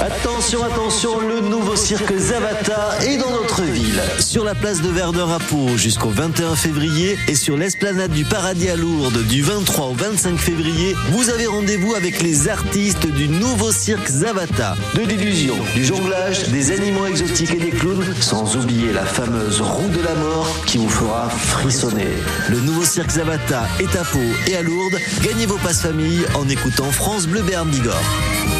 Attention, 0.01 0.65
attention, 0.65 1.21
le 1.21 1.41
nouveau 1.41 1.77
cirque 1.77 2.17
Zavata 2.17 2.99
est 3.03 3.19
dans 3.19 3.31
notre 3.31 3.63
ville. 3.63 4.01
Sur 4.19 4.45
la 4.45 4.55
place 4.55 4.81
de 4.81 4.89
Verdun 4.89 5.29
à 5.31 5.39
Pau 5.39 5.77
jusqu'au 5.77 6.09
21 6.09 6.57
février 6.57 7.19
et 7.29 7.35
sur 7.35 7.57
l'esplanade 7.57 8.11
du 8.11 8.25
Paradis 8.25 8.71
à 8.71 8.77
Lourdes 8.77 9.23
du 9.29 9.43
23 9.43 9.87
au 9.87 9.93
25 9.95 10.39
février, 10.39 10.97
vous 11.11 11.29
avez 11.29 11.47
rendez-vous 11.47 11.95
avec 11.95 12.23
les 12.23 12.49
artistes 12.49 13.07
du 13.07 13.29
nouveau 13.29 13.73
cirque 13.73 14.09
Zavata. 14.09 14.75
De 14.95 15.03
l'illusion, 15.03 15.57
du 15.75 15.85
jonglage, 15.85 16.49
des 16.49 16.73
animaux 16.73 17.07
exotiques 17.07 17.53
et 17.53 17.59
des 17.59 17.71
clowns, 17.71 18.15
sans 18.21 18.57
oublier 18.57 18.93
la 18.93 19.05
fameuse 19.05 19.61
roue 19.61 19.89
de 19.89 20.03
la 20.03 20.15
mort 20.15 20.65
qui 20.67 20.79
vous 20.79 20.89
fera 20.89 21.29
frissonner. 21.29 22.09
Le 22.49 22.61
nouveau 22.61 22.85
cirque 22.85 23.11
Zavata 23.11 23.69
est 23.79 23.95
à 23.97 24.05
Pau 24.05 24.19
et 24.47 24.57
à 24.57 24.63
Lourdes. 24.63 24.99
Gagnez 25.23 25.47
vos 25.47 25.59
passes 25.59 25.83
famille 25.83 26.25
en 26.35 26.49
écoutant 26.49 26.91
France 26.91 27.27
Bleu 27.27 27.43
Béarn 27.43 27.69
Bigorre. 27.69 28.60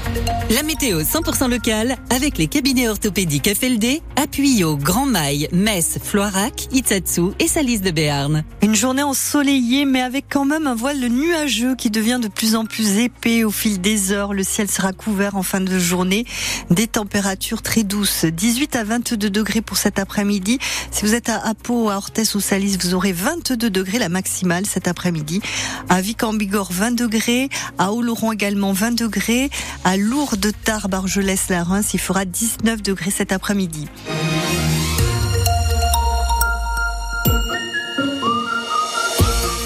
La 0.49 0.63
météo 0.63 1.01
100% 1.01 1.49
locale 1.49 1.95
avec 2.09 2.37
les 2.37 2.47
cabinets 2.47 2.89
orthopédiques 2.89 3.53
FLD, 3.55 4.01
appuyés 4.17 4.65
au 4.65 4.75
Grand 4.75 5.05
Mail, 5.05 5.47
Metz, 5.53 5.97
Floirac, 6.03 6.67
Itsatsu 6.73 7.31
et 7.39 7.47
Salis 7.47 7.79
de 7.79 7.91
Béarn. 7.91 8.43
Une 8.61 8.75
journée 8.75 9.03
ensoleillée 9.03 9.85
mais 9.85 10.01
avec 10.01 10.25
quand 10.29 10.43
même 10.43 10.67
un 10.67 10.75
voile 10.75 10.99
nuageux 10.99 11.75
qui 11.75 11.89
devient 11.89 12.19
de 12.21 12.27
plus 12.27 12.55
en 12.55 12.65
plus 12.65 12.97
épais 12.97 13.45
au 13.45 13.51
fil 13.51 13.79
des 13.79 14.11
heures. 14.11 14.33
Le 14.33 14.43
ciel 14.43 14.69
sera 14.69 14.91
couvert 14.91 15.37
en 15.37 15.43
fin 15.43 15.61
de 15.61 15.79
journée. 15.79 16.25
Des 16.69 16.87
températures 16.87 17.61
très 17.61 17.83
douces, 17.83 18.25
18 18.25 18.75
à 18.75 18.83
22 18.83 19.29
degrés 19.29 19.61
pour 19.61 19.77
cet 19.77 19.99
après-midi. 19.99 20.59
Si 20.91 21.05
vous 21.05 21.13
êtes 21.13 21.29
à 21.29 21.37
Apo, 21.47 21.89
à 21.89 21.95
Orthès 21.95 22.35
ou 22.35 22.41
Salis, 22.41 22.77
vous 22.81 22.93
aurez 22.93 23.13
22 23.13 23.69
degrés 23.69 23.99
la 23.99 24.09
maximale 24.09 24.65
cet 24.65 24.89
après-midi. 24.89 25.41
À 25.87 26.01
Vic 26.01 26.23
en 26.23 26.33
Bigorre, 26.33 26.71
20 26.73 26.91
degrés. 26.91 27.47
À 27.77 27.93
Oloron 27.93 28.33
également 28.33 28.73
20 28.73 28.91
degrés. 28.91 29.49
Lourdes, 29.97 30.51
Tarbes, 30.63 30.93
Argelès, 30.93 31.49
la 31.49 31.63
Reims, 31.63 31.93
il 31.93 31.99
fera 31.99 32.25
19 32.25 32.81
degrés 32.81 33.11
cet 33.11 33.31
après-midi. 33.31 33.87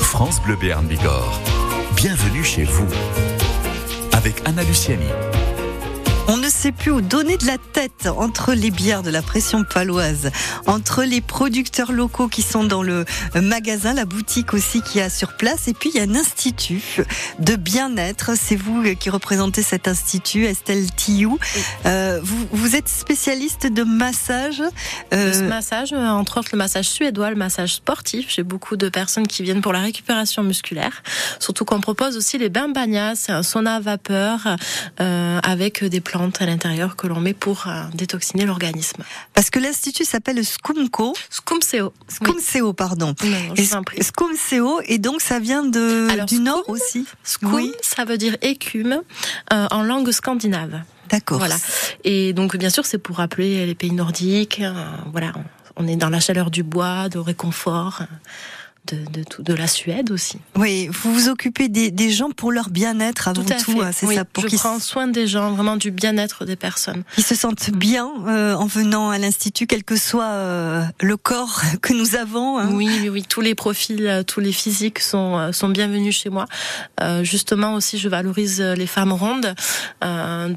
France 0.02 0.42
Bleu 0.42 0.56
Béarn 0.56 0.88
Bigorre. 0.88 1.40
Bienvenue 1.96 2.44
chez 2.44 2.64
vous. 2.64 2.88
Avec 4.14 4.42
Anna 4.46 4.64
Luciani. 4.64 5.06
On 6.28 6.38
ne 6.38 6.50
sait 6.50 6.72
plus 6.72 6.90
où 6.90 7.02
donner 7.02 7.38
de 7.38 7.46
la 7.46 7.60
tête 7.60 8.08
entre 8.08 8.54
les 8.54 8.72
bières 8.72 9.04
de 9.04 9.12
la 9.12 9.22
pression 9.22 9.64
paloise, 9.64 10.32
entre 10.66 11.04
les 11.04 11.22
producteurs 11.22 11.92
locaux 11.92 12.28
qui 12.28 12.42
sont 12.42 12.64
dans 12.64 12.82
le 12.82 13.06
magasin, 13.36 13.94
la 13.94 14.06
boutique 14.06 14.56
aussi 14.56 14.82
qui 14.82 15.00
a 15.02 15.12
sur 15.12 15.38
place, 15.38 15.68
et 15.68 15.74
puis 15.74 15.92
il 15.94 15.98
y 15.98 16.00
a 16.00 16.04
un 16.04 16.16
institut 16.16 17.04
de 17.38 17.56
bien-être. 17.56 18.32
C'est 18.36 18.56
vous 18.56 18.96
qui 18.96 19.12
représentez 19.12 19.62
cet 19.62 19.88
institut, 19.88 20.46
Estelle 20.46 20.92
Tillou. 20.92 21.38
Euh, 21.86 22.20
vous, 22.24 22.48
vous, 22.52 22.76
êtes 22.76 22.90
spécialiste 22.90 23.68
de 23.68 23.84
massage. 23.84 24.64
Euh... 25.14 25.42
De 25.42 25.48
massage, 25.48 25.94
entre 25.94 26.40
autres 26.40 26.50
le 26.54 26.58
massage 26.58 26.90
suédois, 26.90 27.30
le 27.30 27.36
massage 27.36 27.76
sportif. 27.76 28.34
J'ai 28.34 28.44
beaucoup 28.44 28.78
de 28.78 28.90
personnes 28.90 29.28
qui 29.28 29.44
viennent 29.44 29.62
pour 29.62 29.74
la 29.74 29.82
récupération 29.82 30.42
musculaire. 30.42 31.04
Surtout 31.40 31.66
qu'on 31.66 31.82
propose 31.82 32.18
aussi 32.18 32.40
les 32.40 32.50
bains 32.50 32.70
bagnas, 32.70 33.16
c'est 33.16 33.32
un 33.32 33.44
sauna 33.44 33.76
à 33.76 33.80
vapeur 33.80 34.58
euh, 35.00 35.40
avec 35.44 35.84
des 35.84 36.02
plantes 36.02 36.15
à 36.40 36.46
l'intérieur 36.46 36.96
que 36.96 37.08
l'on 37.08 37.20
met 37.20 37.34
pour 37.34 37.68
euh, 37.68 37.84
détoxiner 37.94 38.46
l'organisme. 38.46 39.04
Parce 39.34 39.50
que 39.50 39.60
l'institut 39.60 40.06
s'appelle 40.06 40.44
Scumco. 40.44 41.14
Scumseo. 41.30 41.94
Scumseo, 42.08 42.74
pardon. 42.74 43.14
Scumseo, 44.02 44.82
et 44.86 44.98
donc 44.98 45.22
ça 45.22 45.40
vient 45.40 45.64
de, 45.64 46.26
du 46.26 46.40
nord 46.40 46.64
aussi. 46.68 47.06
Oui. 47.44 47.74
ça 47.82 48.06
veut 48.06 48.18
dire 48.18 48.38
écume 48.42 49.02
euh, 49.54 49.68
en 49.72 49.84
langue 49.84 50.12
scandinave. 50.12 50.82
D'accord. 51.10 51.38
Voilà. 51.38 51.56
Et 52.04 52.34
donc, 52.34 52.58
bien 52.58 52.70
sûr, 52.70 52.86
c'est 52.86 52.98
pour 52.98 53.18
rappeler 53.18 53.66
les 53.66 53.76
pays 53.76 53.92
nordiques. 53.92 54.62
Euh, 54.62 54.74
voilà, 55.12 55.34
on 55.76 55.88
est 55.88 55.96
dans 55.96 56.10
la 56.10 56.20
chaleur 56.20 56.50
du 56.50 56.64
bois, 56.64 57.10
de 57.10 57.20
réconfort 57.20 58.04
de, 58.88 58.98
de, 59.12 59.24
tout, 59.24 59.44
de 59.44 59.54
la 59.54 59.68
Suède 59.68 60.12
aussi. 60.12 60.38
Oui, 60.56 60.90
vous 60.92 61.14
vous 61.14 61.30
occupez 61.30 61.70
des, 61.70 61.92
des 61.92 62.12
gens 62.12 62.30
pour 62.30 62.52
leur 62.52 62.70
bien-être 62.70 63.28
avant 63.28 63.44
tout, 63.44 63.54
tout 63.64 63.82
hein, 63.82 63.92
c'est 63.92 64.06
oui, 64.06 64.16
ça. 64.16 64.26
Pour 64.26 64.48
je 64.48 64.56
prends 64.56 64.80
soin 64.80 65.08
des 65.08 65.28
gens, 65.28 65.52
vraiment 65.52 65.78
du 65.78 65.92
bien-être 65.92 66.46
des 66.46 66.56
personnes. 66.56 67.04
Ils 67.18 67.24
se 67.24 67.36
sentent 67.36 67.72
bien 67.72 68.10
euh, 68.28 68.56
en 68.56 68.66
venant 68.66 69.10
à 69.10 69.18
l'institut, 69.18 69.68
quel 69.68 69.84
que 69.84 69.96
soit 69.96 70.26
euh, 70.26 70.84
le 71.02 71.18
corps 71.18 71.62
que 71.82 71.94
nous 71.94 72.16
avons. 72.16 72.58
Hein. 72.58 72.70
Oui, 72.72 72.90
oui, 73.02 73.10
oui, 73.10 73.24
tous 73.28 73.42
les 73.42 73.56
profils, 73.56 74.06
euh, 74.06 74.24
tous 74.24 74.40
les 74.40 74.52
physiques 74.52 75.00
sont 75.00 75.52
sont 75.52 75.70
bienvenus 75.70 76.16
chez 76.16 76.30
moi. 76.30 76.46
Justement 77.22 77.74
aussi, 77.74 77.98
je 77.98 78.10
valorise 78.10 78.62
les 78.62 78.88
femmes 78.88 79.14
rondes. 79.14 79.54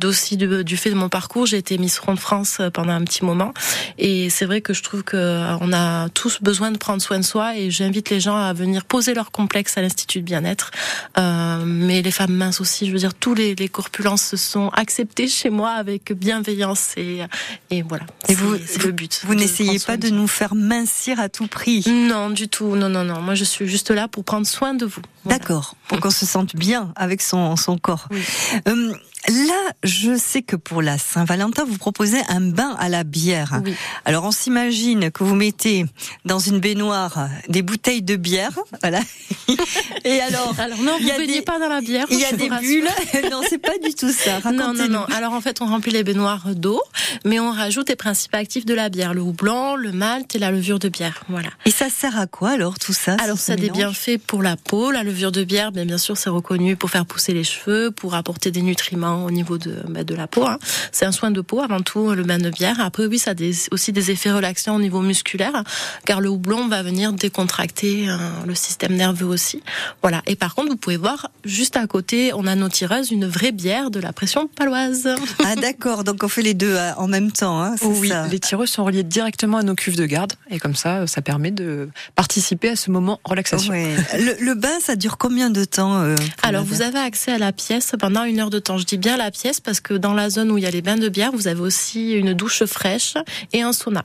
aussi 0.04 0.36
du, 0.36 0.64
du, 0.64 0.76
fait 0.76 0.90
de 0.90 0.94
mon 0.94 1.08
parcours, 1.08 1.46
j'ai 1.46 1.58
été 1.58 1.78
Miss 1.78 1.98
Ronde 1.98 2.18
France 2.18 2.60
pendant 2.72 2.92
un 2.92 3.04
petit 3.04 3.24
moment, 3.24 3.52
et 3.98 4.30
c'est 4.30 4.44
vrai 4.44 4.60
que 4.60 4.72
je 4.72 4.82
trouve 4.82 5.02
que 5.02 5.16
on 5.60 5.72
a 5.72 6.08
tous 6.10 6.40
besoin 6.42 6.70
de 6.70 6.78
prendre 6.78 7.02
soin 7.02 7.18
de 7.18 7.24
soi, 7.24 7.56
et 7.56 7.70
j'invite 7.70 8.10
les 8.10 8.17
gens 8.20 8.36
à 8.36 8.52
venir 8.52 8.84
poser 8.84 9.14
leurs 9.14 9.30
complexes 9.30 9.76
à 9.78 9.82
l'Institut 9.82 10.20
de 10.20 10.24
bien-être. 10.24 10.70
Euh, 11.18 11.62
mais 11.64 12.02
les 12.02 12.10
femmes 12.10 12.34
minces 12.34 12.60
aussi, 12.60 12.86
je 12.86 12.92
veux 12.92 12.98
dire, 12.98 13.14
tous 13.14 13.34
les, 13.34 13.54
les 13.54 13.68
corpulences 13.68 14.36
sont 14.36 14.68
acceptées 14.70 15.28
chez 15.28 15.50
moi 15.50 15.70
avec 15.70 16.12
bienveillance 16.12 16.94
et, 16.96 17.22
et 17.70 17.82
voilà. 17.82 18.04
Et 18.28 18.34
vous, 18.34 18.56
c'est 18.66 18.82
le 18.82 18.92
but. 18.92 19.22
Vous 19.24 19.34
n'essayez 19.34 19.78
pas 19.78 19.96
de 19.96 20.08
nous 20.08 20.26
faire 20.26 20.54
mincir 20.54 21.20
à 21.20 21.28
tout 21.28 21.46
prix 21.46 21.84
Non, 21.88 22.30
du 22.30 22.48
tout. 22.48 22.76
Non, 22.76 22.88
non, 22.88 23.04
non. 23.04 23.20
Moi, 23.20 23.34
je 23.34 23.44
suis 23.44 23.66
juste 23.66 23.90
là 23.90 24.08
pour 24.08 24.24
prendre 24.24 24.46
soin 24.46 24.74
de 24.74 24.86
vous. 24.86 25.02
Voilà. 25.24 25.38
D'accord. 25.38 25.74
Pour 25.88 26.00
qu'on 26.00 26.10
se 26.10 26.26
sente 26.26 26.56
bien 26.56 26.92
avec 26.96 27.22
son, 27.22 27.56
son 27.56 27.78
corps. 27.78 28.08
Oui. 28.10 28.22
Euh, 28.68 28.94
Là, 29.28 29.72
je 29.82 30.16
sais 30.16 30.42
que 30.42 30.56
pour 30.56 30.80
la 30.82 30.96
Saint-Valentin, 30.98 31.64
vous 31.64 31.76
proposez 31.76 32.18
un 32.28 32.40
bain 32.40 32.74
à 32.78 32.88
la 32.88 33.04
bière. 33.04 33.60
Oui. 33.64 33.74
Alors, 34.04 34.24
on 34.24 34.30
s'imagine 34.30 35.10
que 35.10 35.22
vous 35.24 35.34
mettez 35.34 35.84
dans 36.24 36.38
une 36.38 36.60
baignoire 36.60 37.28
des 37.48 37.62
bouteilles 37.62 38.02
de 38.02 38.16
bière, 38.16 38.58
voilà. 38.80 39.00
Et 40.04 40.20
alors, 40.20 40.54
alors 40.58 40.78
non, 40.78 40.98
vous 40.98 41.04
ne 41.04 41.18
baignez 41.18 41.38
des... 41.38 41.42
pas 41.42 41.58
dans 41.58 41.68
la 41.68 41.80
bière. 41.80 42.06
Il 42.10 42.18
y 42.18 42.24
a 42.24 42.32
des 42.32 42.48
bulles. 42.48 42.88
non, 43.30 43.42
c'est 43.48 43.58
pas 43.58 43.78
du 43.82 43.94
tout 43.94 44.12
ça. 44.12 44.40
Non, 44.52 44.72
non, 44.72 44.88
non. 44.88 45.04
Alors 45.14 45.32
en 45.32 45.40
fait, 45.40 45.60
on 45.60 45.66
remplit 45.66 45.92
les 45.92 46.04
baignoires 46.04 46.54
d'eau, 46.54 46.80
mais 47.24 47.40
on 47.40 47.50
rajoute 47.50 47.88
les 47.88 47.96
principes 47.96 48.34
actifs 48.34 48.64
de 48.64 48.74
la 48.74 48.88
bière 48.88 49.14
le 49.14 49.20
houblon, 49.20 49.76
le 49.76 49.92
malt 49.92 50.34
et 50.34 50.38
la 50.38 50.50
levure 50.50 50.78
de 50.78 50.88
bière. 50.88 51.24
Voilà. 51.28 51.48
Et 51.64 51.70
ça 51.70 51.90
sert 51.90 52.18
à 52.18 52.26
quoi 52.26 52.50
alors 52.50 52.78
tout 52.78 52.92
ça 52.92 53.16
Alors 53.22 53.38
ça 53.38 53.54
a 53.54 53.56
des 53.56 53.70
bienfaits 53.70 54.18
pour 54.26 54.42
la 54.42 54.56
peau. 54.56 54.90
La 54.90 55.02
levure 55.02 55.32
de 55.32 55.44
bière, 55.44 55.72
bien, 55.72 55.84
bien 55.84 55.98
sûr, 55.98 56.16
c'est 56.16 56.30
reconnu 56.30 56.76
pour 56.76 56.90
faire 56.90 57.06
pousser 57.06 57.34
les 57.34 57.44
cheveux, 57.44 57.90
pour 57.90 58.14
apporter 58.14 58.50
des 58.50 58.62
nutriments 58.62 59.17
au 59.24 59.30
niveau 59.30 59.58
de, 59.58 59.76
bah, 59.88 60.04
de 60.04 60.14
la 60.14 60.26
peau. 60.26 60.46
Hein. 60.46 60.58
C'est 60.92 61.04
un 61.04 61.12
soin 61.12 61.30
de 61.30 61.40
peau 61.40 61.60
avant 61.60 61.80
tout, 61.80 62.12
le 62.12 62.22
bain 62.22 62.38
de 62.38 62.50
bière. 62.50 62.80
Après, 62.80 63.06
oui, 63.06 63.18
ça 63.18 63.32
a 63.32 63.34
des, 63.34 63.52
aussi 63.70 63.92
des 63.92 64.10
effets 64.10 64.32
relaxants 64.32 64.76
au 64.76 64.80
niveau 64.80 65.00
musculaire, 65.00 65.64
car 66.04 66.20
le 66.20 66.28
houblon 66.28 66.68
va 66.68 66.82
venir 66.82 67.12
décontracter 67.12 68.08
hein, 68.08 68.18
le 68.46 68.54
système 68.54 68.94
nerveux 68.94 69.26
aussi. 69.26 69.62
Voilà. 70.02 70.22
Et 70.26 70.36
par 70.36 70.54
contre, 70.54 70.70
vous 70.70 70.76
pouvez 70.76 70.96
voir 70.96 71.30
juste 71.44 71.76
à 71.76 71.86
côté, 71.86 72.32
on 72.34 72.46
a 72.46 72.54
nos 72.54 72.68
tireuses, 72.68 73.10
une 73.10 73.26
vraie 73.26 73.52
bière 73.52 73.90
de 73.90 74.00
la 74.00 74.12
pression 74.12 74.48
paloise. 74.48 75.08
Ah 75.44 75.54
d'accord, 75.54 76.04
donc 76.04 76.22
on 76.24 76.28
fait 76.28 76.42
les 76.42 76.52
deux 76.52 76.74
euh, 76.74 76.92
en 76.96 77.06
même 77.06 77.30
temps. 77.32 77.62
Hein, 77.62 77.76
oui, 77.82 78.08
ça. 78.08 78.26
les 78.26 78.38
tireuses 78.38 78.70
sont 78.70 78.84
reliées 78.84 79.02
directement 79.02 79.58
à 79.58 79.62
nos 79.62 79.74
cuves 79.74 79.96
de 79.96 80.04
garde, 80.04 80.34
et 80.50 80.58
comme 80.58 80.74
ça, 80.74 81.06
ça 81.06 81.22
permet 81.22 81.50
de 81.50 81.88
participer 82.16 82.70
à 82.70 82.76
ce 82.76 82.90
moment 82.90 83.20
relaxation. 83.24 83.72
Ouais. 83.72 83.94
Le, 84.18 84.44
le, 84.44 84.54
bain, 84.54 84.80
ça 84.80 84.96
dure 84.96 85.16
combien 85.16 85.50
de 85.50 85.64
temps 85.64 86.02
euh, 86.02 86.16
Alors, 86.42 86.64
vous 86.64 86.82
avez 86.82 86.98
accès 86.98 87.32
à 87.32 87.38
la 87.38 87.52
pièce 87.52 87.94
pendant 87.98 88.24
une 88.24 88.40
heure 88.40 88.50
de 88.50 88.58
temps. 88.58 88.78
Je 88.78 88.84
dis 88.84 88.98
bien 88.98 89.07
la 89.16 89.30
pièce 89.30 89.60
parce 89.60 89.80
que 89.80 89.94
dans 89.94 90.14
la 90.14 90.30
zone 90.30 90.50
où 90.50 90.58
il 90.58 90.64
y 90.64 90.66
a 90.66 90.70
les 90.70 90.82
bains 90.82 90.96
de 90.96 91.08
bière, 91.08 91.32
vous 91.32 91.48
avez 91.48 91.60
aussi 91.60 92.12
une 92.12 92.34
douche 92.34 92.64
fraîche 92.64 93.14
et 93.52 93.62
un 93.62 93.72
sauna. 93.72 94.04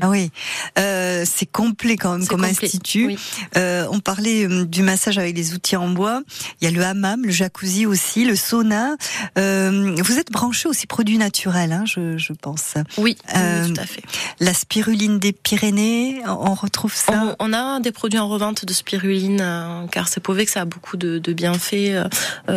Ah 0.00 0.08
oui, 0.08 0.30
euh, 0.78 1.24
c'est 1.26 1.46
complet 1.46 1.96
quand 1.96 2.16
même 2.16 2.26
comme 2.26 2.44
institut. 2.44 3.16
Euh, 3.56 3.86
on 3.90 4.00
parlait 4.00 4.46
euh, 4.46 4.64
du 4.64 4.82
massage 4.82 5.18
avec 5.18 5.36
les 5.36 5.54
outils 5.54 5.76
en 5.76 5.88
bois. 5.88 6.22
Il 6.60 6.64
y 6.64 6.68
a 6.68 6.70
le 6.70 6.82
hammam, 6.84 7.24
le 7.24 7.30
jacuzzi 7.30 7.86
aussi, 7.86 8.24
le 8.24 8.36
sauna. 8.36 8.96
Euh, 9.38 9.94
vous 9.98 10.18
êtes 10.18 10.30
branché 10.30 10.68
aussi 10.68 10.86
produits 10.86 11.18
naturels, 11.18 11.72
hein, 11.72 11.84
je, 11.86 12.16
je, 12.16 12.32
pense. 12.32 12.74
Oui, 12.98 13.16
euh, 13.36 13.68
tout 13.68 13.80
à 13.80 13.86
fait. 13.86 14.02
La 14.40 14.54
spiruline 14.54 15.18
des 15.18 15.32
Pyrénées, 15.32 16.22
on 16.26 16.54
retrouve 16.54 16.94
ça. 16.94 17.36
On, 17.38 17.52
a 17.52 17.80
des 17.80 17.92
produits 17.92 18.18
en 18.18 18.28
revente 18.28 18.64
de 18.64 18.72
spiruline, 18.72 19.40
euh, 19.40 19.86
car 19.88 20.08
c'est 20.08 20.20
prouvé 20.20 20.44
que 20.44 20.50
ça 20.50 20.62
a 20.62 20.64
beaucoup 20.64 20.96
de, 20.96 21.18
de 21.18 21.32
bienfaits, 21.32 22.08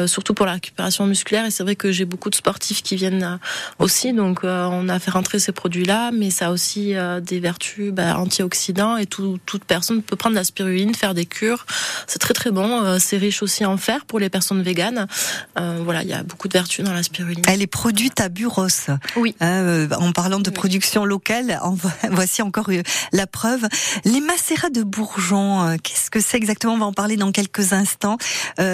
surtout 0.07 0.33
pour 0.33 0.45
la 0.45 0.53
récupération 0.53 1.05
musculaire. 1.05 1.45
Et 1.45 1.51
c'est 1.51 1.63
vrai 1.63 1.75
que 1.75 1.91
j'ai 1.91 2.05
beaucoup 2.05 2.29
de 2.29 2.35
sportifs 2.35 2.81
qui 2.81 2.95
viennent 2.95 3.39
aussi, 3.79 4.13
donc 4.13 4.39
on 4.43 4.89
a 4.89 4.99
fait 4.99 5.11
rentrer 5.11 5.39
ces 5.39 5.51
produits-là, 5.51 6.11
mais 6.11 6.29
ça 6.29 6.47
a 6.47 6.51
aussi 6.51 6.93
des 7.21 7.39
vertus 7.39 7.91
bah, 7.91 8.17
antioxydants 8.17 8.97
et 8.97 9.05
tout, 9.05 9.39
toute 9.45 9.63
personne 9.63 10.01
peut 10.01 10.15
prendre 10.15 10.35
la 10.35 10.43
spiruline, 10.43 10.93
faire 10.93 11.13
des 11.13 11.25
cures. 11.25 11.65
C'est 12.07 12.19
très 12.19 12.33
très 12.33 12.51
bon. 12.51 12.83
Euh, 12.83 12.97
c'est 12.99 13.17
riche 13.17 13.41
aussi 13.43 13.65
en 13.65 13.77
fer 13.77 14.05
pour 14.05 14.19
les 14.19 14.29
personnes 14.29 14.61
véganes. 14.61 15.07
Euh, 15.57 15.81
voilà, 15.83 16.03
il 16.03 16.09
y 16.09 16.13
a 16.13 16.23
beaucoup 16.23 16.47
de 16.47 16.53
vertus 16.53 16.83
dans 16.83 16.93
la 16.93 17.03
spiruline. 17.03 17.43
Elle 17.47 17.61
est 17.61 17.67
produite 17.67 18.19
à 18.21 18.29
Buros. 18.29 18.67
Oui. 19.15 19.35
Euh, 19.41 19.87
en 19.97 20.11
parlant 20.11 20.39
de 20.39 20.49
production 20.49 21.05
locale, 21.05 21.59
voici 22.11 22.41
encore 22.41 22.69
la 23.11 23.27
preuve. 23.27 23.67
Les 24.05 24.21
macérats 24.21 24.69
de 24.69 24.83
Bourgeon, 24.83 25.77
qu'est-ce 25.83 26.09
que 26.09 26.19
c'est 26.19 26.37
exactement? 26.37 26.73
On 26.73 26.77
va 26.77 26.85
en 26.85 26.93
parler 26.93 27.17
dans 27.17 27.31
quelques 27.31 27.73
instants 27.73 28.17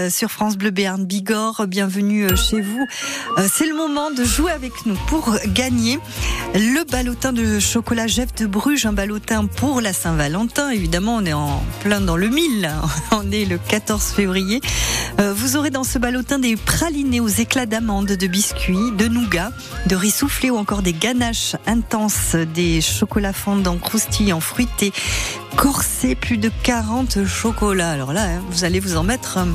sur 0.10 0.32
France 0.32 0.58
Bleu 0.58 0.72
Béarn 0.72 1.06
Bigorre. 1.06 1.68
Bienvenue 1.68 2.36
chez 2.36 2.62
vous. 2.62 2.86
c'est 3.52 3.68
le 3.68 3.76
moment 3.76 4.12
de 4.12 4.24
jouer 4.24 4.52
avec 4.52 4.86
nous 4.86 4.98
pour 5.08 5.36
gagner 5.48 6.00
le 6.54 6.84
ballotin 6.90 7.34
de 7.34 7.60
chocolat 7.60 8.08
Jeff 8.08 8.33
de 8.38 8.48
Bruges, 8.48 8.86
un 8.86 8.94
ballotin 8.94 9.46
pour 9.46 9.82
la 9.82 9.94
Saint-Valentin. 9.94 10.70
Évidemment, 10.70 11.18
on 11.18 11.26
est 11.26 11.34
en 11.34 11.64
plein 11.82 12.02
dans 12.02 12.18
le 12.18 12.30
mille. 12.30 12.70
On 13.12 13.32
est 13.32 13.46
le 13.46 13.58
14 13.58 14.04
février. 14.04 14.62
Euh, 15.20 15.34
vous 15.34 15.56
aurez 15.56 15.70
dans 15.70 15.84
ce 15.84 16.00
ballotin 16.00 16.40
des 16.40 16.56
pralinés 16.56 17.20
aux 17.20 17.28
éclats 17.28 17.66
d'amandes, 17.66 18.08
de 18.08 18.28
biscuits, 18.28 18.92
de 18.98 19.08
nougat, 19.08 19.52
de 19.88 19.96
riz 19.96 20.12
soufflé 20.12 20.50
ou 20.50 20.58
encore 20.58 20.82
des 20.82 20.94
ganaches 20.94 21.56
intenses, 21.68 22.36
des 22.36 22.82
chocolats 22.82 23.34
fondants 23.34 23.78
croustillants, 23.78 24.40
fruités, 24.40 24.94
corsés, 25.56 26.16
plus 26.16 26.38
de 26.38 26.52
40 26.64 27.26
chocolats. 27.26 27.92
Alors 27.92 28.14
là, 28.14 28.24
hein, 28.24 28.42
vous 28.50 28.64
allez 28.64 28.80
vous 28.80 28.98
en 28.98 29.04
mettre 29.04 29.38
euh, 29.38 29.46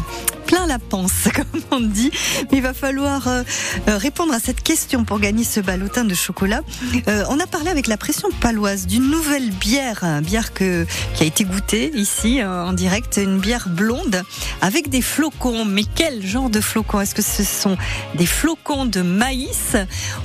plein 0.49 0.67
la 0.67 0.79
panse, 0.79 1.29
comme 1.35 1.61
on 1.71 1.81
dit. 1.81 2.11
Mais 2.51 2.59
il 2.59 2.63
va 2.63 2.73
falloir 2.73 3.29
euh, 3.29 3.43
euh, 3.89 3.99
répondre 3.99 4.33
à 4.33 4.41
cette 4.41 4.63
question 4.63 5.05
pour 5.05 5.21
gagner 5.21 5.45
ce 5.45 5.61
ballotin 5.61 6.05
de 6.05 6.15
chocolat. 6.15 6.63
Euh, 7.07 7.25
on 7.29 7.39
a 7.39 7.47
parlé 7.47 7.69
avec 7.71 7.87
la 7.87 7.99
pression 7.99 8.31
paloise 8.41 8.87
d'une 8.87 9.11
nouvelle 9.11 9.51
bière, 9.51 10.21
bière 10.23 10.55
que, 10.55 10.87
qui 11.15 11.23
a 11.23 11.27
été 11.27 11.45
goûtée 11.45 11.93
ici 11.95 12.43
en 12.43 12.73
direct, 12.73 13.21
une 13.23 13.39
bière 13.39 13.69
blonde 13.69 14.23
avec 14.63 14.89
des 14.89 15.03
flocons. 15.03 15.67
Mais 15.67 15.83
quel 15.95 16.27
genre 16.27 16.49
de 16.49 16.61
flocons? 16.61 17.03
Est-ce 17.03 17.15
que 17.15 17.23
ce 17.23 17.45
sont 17.45 17.77
des 18.15 18.27
flocons 18.27 18.87
de 18.87 19.03
maïs 19.03 19.77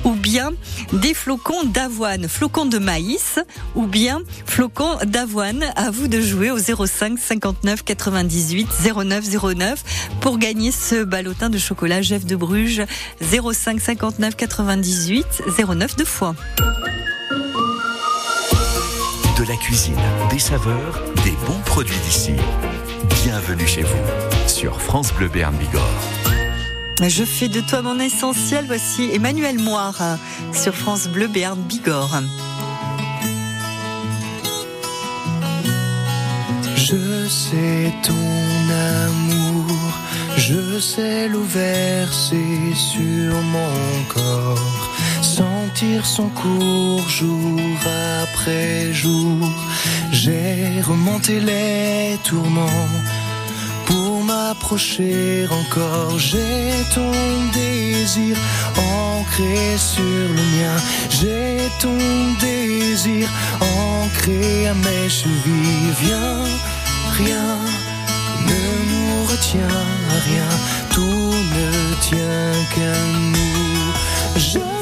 ou 0.04 0.12
bien 0.12 0.52
des 0.94 1.12
flocons 1.12 1.64
d'avoine? 1.64 2.28
Flocons 2.28 2.66
de 2.66 2.78
maïs 2.78 3.38
ou 3.74 3.86
bien 3.86 4.22
flocons 4.46 4.96
d'avoine? 5.04 5.64
À 5.76 5.90
vous 5.90 6.08
de 6.08 6.20
jouer 6.22 6.50
au 6.50 6.58
05 6.58 7.18
59 7.18 7.84
98 7.84 8.68
09 8.96 9.24
09 9.54 9.84
pour 10.20 10.38
gagner 10.38 10.70
ce 10.70 11.04
ballotin 11.04 11.50
de 11.50 11.58
chocolat 11.58 12.02
Jeff 12.02 12.24
de 12.24 12.36
Bruges 12.36 12.84
05 13.20 13.80
59 13.80 14.36
98 14.36 15.42
09 15.58 15.96
deux 15.96 16.04
fois. 16.04 16.34
De 19.38 19.44
la 19.48 19.56
cuisine, 19.56 19.98
des 20.30 20.38
saveurs, 20.38 21.02
des 21.24 21.34
bons 21.46 21.60
produits 21.64 21.98
d'ici. 22.04 22.32
Bienvenue 23.24 23.66
chez 23.66 23.82
vous 23.82 24.48
sur 24.48 24.80
France 24.80 25.12
Bleu 25.12 25.28
Béarn 25.28 25.54
Bigorre. 25.56 25.82
Je 27.02 27.24
fais 27.24 27.48
de 27.48 27.60
toi 27.60 27.82
mon 27.82 27.98
essentiel. 27.98 28.64
Voici 28.66 29.10
Emmanuel 29.12 29.58
Moire 29.58 30.18
sur 30.52 30.74
France 30.74 31.08
Bleu 31.08 31.26
Béarn 31.26 31.60
Bigorre. 31.60 32.22
Je 36.76 37.28
sais 37.28 37.92
ton 38.02 38.12
amour 38.12 39.63
je 40.48 40.78
sais 40.78 41.26
l'eau 41.28 41.42
verser 41.44 42.74
sur 42.74 43.32
mon 43.54 44.04
corps, 44.14 44.90
sentir 45.22 46.04
son 46.04 46.28
cours 46.28 47.08
jour 47.08 47.58
après 48.22 48.92
jour. 48.92 49.38
J'ai 50.12 50.82
remonté 50.82 51.40
les 51.40 52.18
tourments 52.24 52.90
pour 53.86 54.22
m'approcher 54.22 55.46
encore. 55.60 56.18
J'ai 56.18 56.72
ton 56.94 57.12
désir 57.54 58.36
ancré 58.76 59.78
sur 59.78 60.24
le 60.38 60.44
mien. 60.54 60.76
J'ai 61.08 61.56
ton 61.80 61.98
désir 62.40 63.26
ancré 63.60 64.68
à 64.68 64.74
mes 64.74 65.08
chevilles. 65.08 65.94
Rien 67.18 67.83
retient 69.34 69.66
à 69.66 70.18
rien, 70.28 70.48
tout 70.90 71.00
ne 71.00 71.94
tient 72.00 72.52
qu'à 72.72 72.94
nous. 73.32 74.73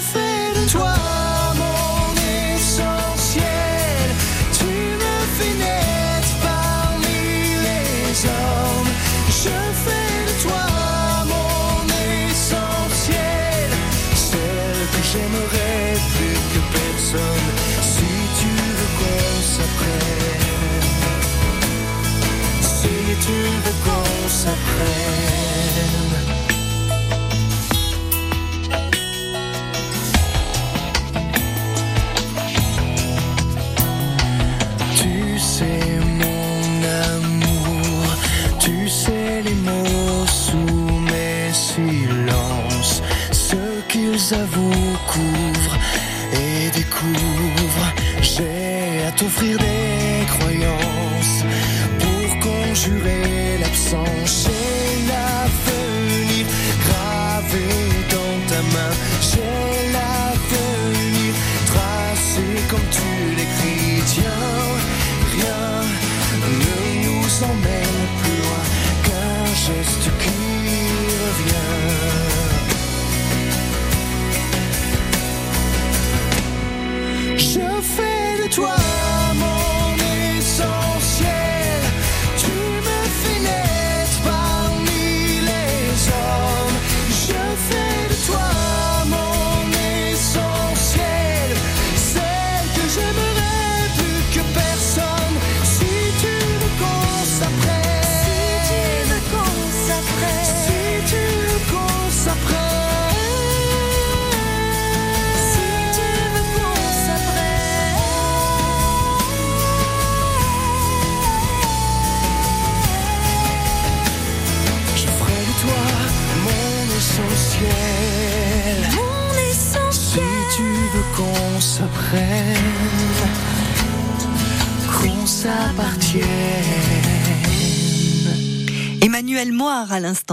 Qu'ils 44.32 44.38
avouent, 44.38 44.98
couvrent 45.06 45.78
et 46.32 46.70
découvrent. 46.70 47.94
J'ai 48.22 49.04
à 49.06 49.12
t'offrir 49.12 49.58
des 49.58 50.26
croyances 50.26 51.44
jurer 52.74 53.41
l'absence 53.41 53.41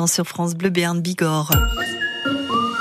sur 0.10 0.26
France 0.26 0.56
Bleu 0.56 0.70
Béarn 0.70 1.00
Bigorre. 1.00 1.52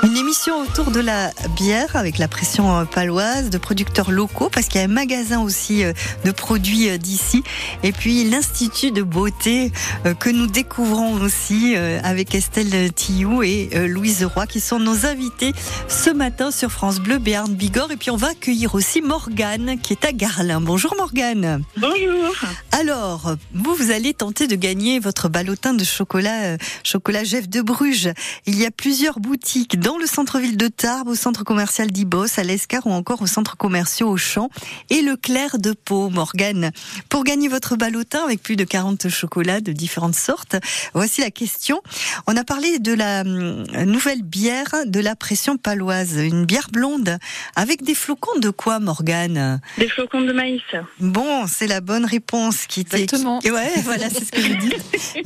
Une 0.03 0.17
émission 0.17 0.61
autour 0.61 0.91
de 0.91 0.99
la 0.99 1.31
bière 1.55 1.95
avec 1.95 2.17
la 2.17 2.27
pression 2.27 2.85
paloise, 2.85 3.49
de 3.49 3.57
producteurs 3.57 4.11
locaux, 4.11 4.49
parce 4.51 4.67
qu'il 4.67 4.79
y 4.79 4.83
a 4.83 4.87
un 4.87 4.91
magasin 4.91 5.41
aussi 5.41 5.83
euh, 5.83 5.93
de 6.25 6.31
produits 6.31 6.89
euh, 6.89 6.97
d'ici, 6.97 7.43
et 7.83 7.91
puis 7.91 8.23
l'Institut 8.23 8.91
de 8.91 9.03
beauté 9.03 9.71
euh, 10.05 10.13
que 10.13 10.29
nous 10.29 10.47
découvrons 10.47 11.21
aussi 11.21 11.75
avec 12.03 12.33
Estelle 12.33 12.91
Tillou 12.93 13.43
et 13.43 13.69
Louise 13.87 14.23
Roy, 14.23 14.47
qui 14.47 14.59
sont 14.59 14.79
nos 14.79 15.05
invités 15.05 15.53
ce 15.87 16.09
matin 16.09 16.49
sur 16.51 16.71
France 16.71 16.99
Bleu 16.99 17.19
Béarn 17.19 17.53
Bigorre. 17.53 17.91
Et 17.91 17.97
puis 17.97 18.09
on 18.09 18.17
va 18.17 18.29
accueillir 18.29 18.73
aussi 18.75 19.01
Morgane, 19.01 19.77
qui 19.79 19.93
est 19.93 20.05
à 20.05 20.11
Garlin. 20.11 20.61
Bonjour 20.61 20.95
Morgane. 20.97 21.63
Bonjour. 21.77 22.35
Alors, 22.79 23.35
vous, 23.53 23.75
vous 23.75 23.91
allez 23.91 24.13
tenter 24.13 24.47
de 24.47 24.55
gagner 24.55 24.99
votre 24.99 25.27
ballotin 25.27 25.73
de 25.73 25.83
chocolat, 25.83 26.55
chocolat 26.85 27.25
Jeff 27.25 27.49
de 27.49 27.59
Bruges. 27.59 28.13
Il 28.45 28.57
y 28.57 28.65
a 28.65 28.71
plusieurs 28.71 29.19
boutiques 29.19 29.77
dans 29.77 29.97
le 29.97 30.05
centre-ville 30.05 30.55
de 30.55 30.69
Tarbes, 30.69 31.09
au 31.09 31.15
centre 31.15 31.43
commercial 31.43 31.91
d'Ibos, 31.91 32.39
à 32.39 32.43
l'Escar 32.43 32.87
ou 32.87 32.91
encore 32.91 33.21
au 33.21 33.27
centre 33.27 33.57
commercial 33.57 34.07
Auchan 34.07 34.49
et 34.89 35.01
le 35.01 35.17
Clair 35.17 35.57
de 35.59 35.73
Pau, 35.73 36.09
Morgane. 36.09 36.71
Pour 37.09 37.25
gagner 37.25 37.49
votre 37.49 37.75
ballotin 37.75 38.23
avec 38.23 38.41
plus 38.41 38.55
de 38.55 38.63
40 38.63 39.09
chocolats 39.09 39.59
de 39.59 39.73
différentes 39.73 40.15
sortes, 40.15 40.55
voici 40.93 41.19
la 41.19 41.31
question. 41.31 41.81
On 42.27 42.37
a 42.37 42.45
parlé 42.45 42.79
de 42.79 42.93
la 42.93 43.21
hum, 43.23 43.65
nouvelle 43.87 44.23
bière 44.23 44.73
de 44.85 45.01
la 45.01 45.17
pression 45.17 45.57
paloise, 45.57 46.15
une 46.15 46.45
bière 46.45 46.69
blonde 46.71 47.17
avec 47.57 47.83
des 47.83 47.95
flocons 47.95 48.39
de 48.39 48.51
quoi, 48.51 48.79
Morgane? 48.79 49.59
Des 49.77 49.89
flocons 49.89 50.21
de 50.21 50.31
maïs. 50.31 50.61
Bon, 51.01 51.45
c'est 51.45 51.67
la 51.67 51.81
bonne 51.81 52.05
réponse 52.05 52.67
qui 52.69 52.81
était. 52.81 53.01
Exactement. 53.01 53.39
Ouais, 53.43 53.73
voilà, 53.83 54.09
c'est 54.09 54.23
ce 54.23 54.31
que 54.31 54.41
je 54.41 54.53
dis. 54.53 54.73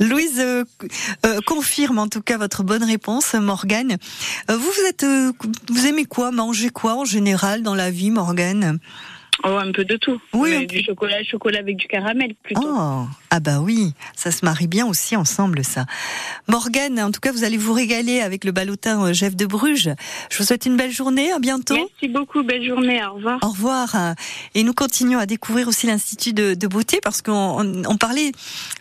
Louise 0.00 0.40
euh, 0.40 0.64
euh, 1.24 1.40
confirme 1.46 2.00
en 2.00 2.08
tout 2.08 2.22
cas 2.22 2.38
votre 2.38 2.64
bonne 2.64 2.82
réponse, 2.82 3.34
Morgane. 3.34 3.98
Euh, 4.50 4.56
vous, 4.56 4.70
vous 4.70 4.88
êtes, 4.88 5.04
euh, 5.04 5.32
vous 5.68 5.86
aimez 5.86 6.06
quoi, 6.06 6.32
manger 6.32 6.70
quoi 6.70 6.94
en 6.96 7.04
général 7.04 7.62
dans 7.62 7.74
la 7.76 7.90
vie, 7.90 8.10
Morgane? 8.10 8.80
Oh, 9.42 9.56
un 9.58 9.72
peu 9.72 9.84
de 9.84 9.96
tout. 9.96 10.20
Oui, 10.32 10.50
Mais 10.50 10.66
du 10.66 10.82
chocolat, 10.82 11.22
chocolat 11.24 11.58
avec 11.58 11.76
du 11.76 11.86
caramel 11.88 12.34
plutôt. 12.42 12.62
Oh, 12.64 13.04
ah 13.30 13.40
bah 13.40 13.58
oui, 13.60 13.92
ça 14.14 14.30
se 14.30 14.44
marie 14.44 14.68
bien 14.68 14.86
aussi 14.86 15.16
ensemble 15.16 15.64
ça. 15.64 15.86
Morgane, 16.46 17.00
en 17.00 17.10
tout 17.10 17.20
cas, 17.20 17.32
vous 17.32 17.42
allez 17.44 17.56
vous 17.56 17.72
régaler 17.72 18.20
avec 18.20 18.44
le 18.44 18.52
ballotin 18.52 19.04
euh, 19.04 19.12
Jeff 19.12 19.34
de 19.34 19.44
Bruges. 19.44 19.90
Je 20.30 20.38
vous 20.38 20.44
souhaite 20.44 20.66
une 20.66 20.76
belle 20.76 20.92
journée, 20.92 21.32
à 21.32 21.40
bientôt. 21.40 21.74
Merci 21.74 22.08
beaucoup, 22.08 22.42
belle 22.44 22.64
journée, 22.64 23.04
au 23.04 23.14
revoir. 23.14 23.38
Au 23.42 23.48
revoir. 23.48 24.14
Et 24.54 24.62
nous 24.62 24.72
continuons 24.72 25.18
à 25.18 25.26
découvrir 25.26 25.66
aussi 25.68 25.86
l'Institut 25.88 26.32
de, 26.32 26.54
de 26.54 26.66
beauté 26.68 27.00
parce 27.02 27.20
qu'on 27.20 27.32
on, 27.60 27.82
on 27.86 27.96
parlait 27.96 28.30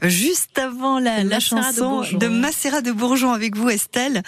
juste 0.03 0.59
avant 0.59 0.99
la, 0.99 1.23
la 1.23 1.35
Macérat 1.35 1.61
de 1.61 1.65
chanson 1.73 1.89
Bourgeon. 1.89 2.17
de 2.19 2.27
Macérat 2.27 2.81
de 2.81 2.91
Bourgeon 2.91 3.33
avec 3.33 3.55
vous, 3.57 3.69
Estelle. 3.69 4.21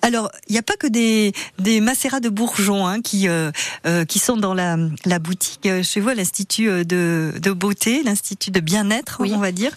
Alors, 0.00 0.30
il 0.48 0.52
n'y 0.52 0.58
a 0.58 0.62
pas 0.62 0.76
que 0.76 0.86
des, 0.86 1.32
des 1.58 1.80
Macérats 1.80 2.20
de 2.20 2.28
Bourgeon 2.28 2.86
hein, 2.86 3.00
qui, 3.00 3.28
euh, 3.28 3.50
euh, 3.86 4.04
qui 4.04 4.20
sont 4.20 4.36
dans 4.36 4.54
la, 4.54 4.76
la 5.04 5.18
boutique 5.18 5.66
euh, 5.78 5.82
chez 5.82 6.00
vous 6.00 6.08
à 6.10 6.14
l'Institut 6.14 6.68
euh, 6.68 6.84
de, 6.84 7.32
de 7.40 7.50
beauté, 7.52 8.02
l'Institut 8.04 8.50
de 8.50 8.60
bien-être, 8.60 9.18
on 9.20 9.38
va 9.38 9.52
dire. 9.52 9.72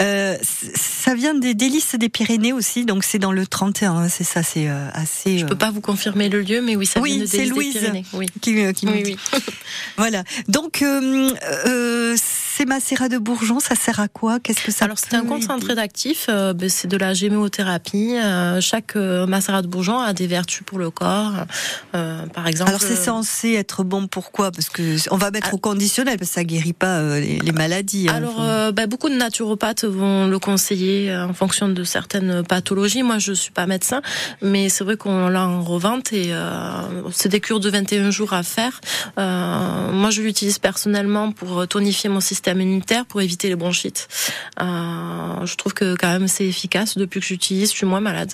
Euh, 0.00 0.36
ça 0.74 1.14
vient 1.14 1.34
des 1.34 1.54
délices 1.54 1.94
des 1.94 2.08
Pyrénées 2.08 2.52
aussi, 2.52 2.84
donc 2.84 3.04
c'est 3.04 3.18
dans 3.18 3.32
le 3.32 3.46
31, 3.46 3.92
hein, 3.96 4.08
c'est 4.08 4.24
ça, 4.24 4.42
c'est 4.42 4.68
assez... 4.92 5.38
Je 5.38 5.46
peux 5.46 5.56
pas 5.56 5.70
vous 5.70 5.80
confirmer 5.80 6.28
le 6.28 6.40
lieu, 6.40 6.60
mais 6.60 6.76
oui, 6.76 6.86
ça 6.86 7.00
vient 7.00 7.02
Oui, 7.14 7.18
de 7.20 7.26
c'est 7.26 7.38
Délices 7.38 7.48
des 7.52 7.54
Louise 7.54 7.72
Pyrénées. 7.74 8.04
Oui. 8.12 8.26
qui, 8.40 8.64
euh, 8.64 8.72
qui 8.72 8.86
nous 8.86 8.92
Oui, 8.92 9.02
dit. 9.02 9.16
oui. 9.32 9.38
Voilà. 9.96 10.24
Donc, 10.48 10.82
euh, 10.82 11.30
euh, 11.66 12.16
ces 12.56 12.64
macérats 12.64 13.10
de 13.10 13.18
bourgeon, 13.18 13.60
ça 13.60 13.74
sert 13.74 14.00
à 14.00 14.08
quoi? 14.08 14.40
Qu'est-ce 14.40 14.62
que 14.62 14.72
ça 14.72 14.86
Alors 14.86 14.98
c'est 14.98 15.14
un 15.14 15.26
concentré 15.26 15.74
d'actifs, 15.74 16.26
euh, 16.30 16.54
ben, 16.54 16.70
c'est 16.70 16.88
de 16.88 16.96
la 16.96 17.12
géméothérapie. 17.12 18.16
Euh, 18.16 18.62
chaque 18.62 18.96
euh, 18.96 19.26
macérat 19.26 19.60
de 19.60 19.66
bourgeon 19.66 19.98
a 20.00 20.14
des 20.14 20.26
vertus 20.26 20.62
pour 20.64 20.78
le 20.78 20.90
corps. 20.90 21.32
Euh, 21.94 22.24
par 22.32 22.46
exemple. 22.46 22.70
Alors 22.70 22.80
c'est 22.80 22.96
censé 22.96 23.52
être 23.52 23.84
bon 23.84 24.06
pourquoi 24.06 24.52
Parce 24.52 24.70
que 24.70 24.96
on 25.10 25.18
va 25.18 25.30
mettre 25.30 25.52
au 25.52 25.58
conditionnel 25.58 26.16
parce 26.16 26.30
que 26.30 26.34
ça 26.34 26.44
guérit 26.44 26.72
pas 26.72 27.18
les, 27.20 27.38
les 27.40 27.52
maladies. 27.52 28.08
hein. 28.08 28.14
Alors, 28.14 28.72
bah, 28.72 28.86
beaucoup 28.86 29.10
de 29.10 29.16
naturopathes 29.16 29.84
vont 29.84 30.26
le 30.26 30.38
conseiller 30.38 31.14
en 31.14 31.34
fonction 31.34 31.68
de 31.68 31.84
certaines 31.84 32.42
pathologies. 32.42 33.02
Moi, 33.02 33.18
je 33.18 33.32
suis 33.34 33.52
pas 33.52 33.66
médecin, 33.66 34.00
mais 34.40 34.70
c'est 34.70 34.84
vrai 34.84 34.96
qu'on 34.96 35.28
l'a 35.28 35.46
en 35.46 35.62
revente 35.62 36.14
et 36.14 36.32
c'est 37.12 37.28
des 37.28 37.40
cures 37.40 37.60
de 37.60 37.68
21 37.68 38.10
jours 38.10 38.32
à 38.32 38.42
faire. 38.42 38.80
Moi, 39.16 40.08
je 40.10 40.22
l'utilise 40.22 40.58
personnellement 40.58 41.32
pour 41.32 41.68
tonifier 41.68 42.08
mon 42.08 42.20
système 42.20 42.45
immunitaire, 42.52 43.04
pour 43.06 43.20
éviter 43.20 43.48
les 43.48 43.56
bronchites. 43.56 44.08
Euh, 44.60 45.44
je 45.46 45.54
trouve 45.56 45.74
que 45.74 45.94
quand 45.96 46.08
même 46.08 46.28
c'est 46.28 46.46
efficace. 46.46 46.96
Depuis 46.96 47.20
que 47.20 47.26
j'utilise, 47.26 47.70
je 47.70 47.76
suis 47.76 47.86
moins 47.86 48.00
malade. 48.00 48.32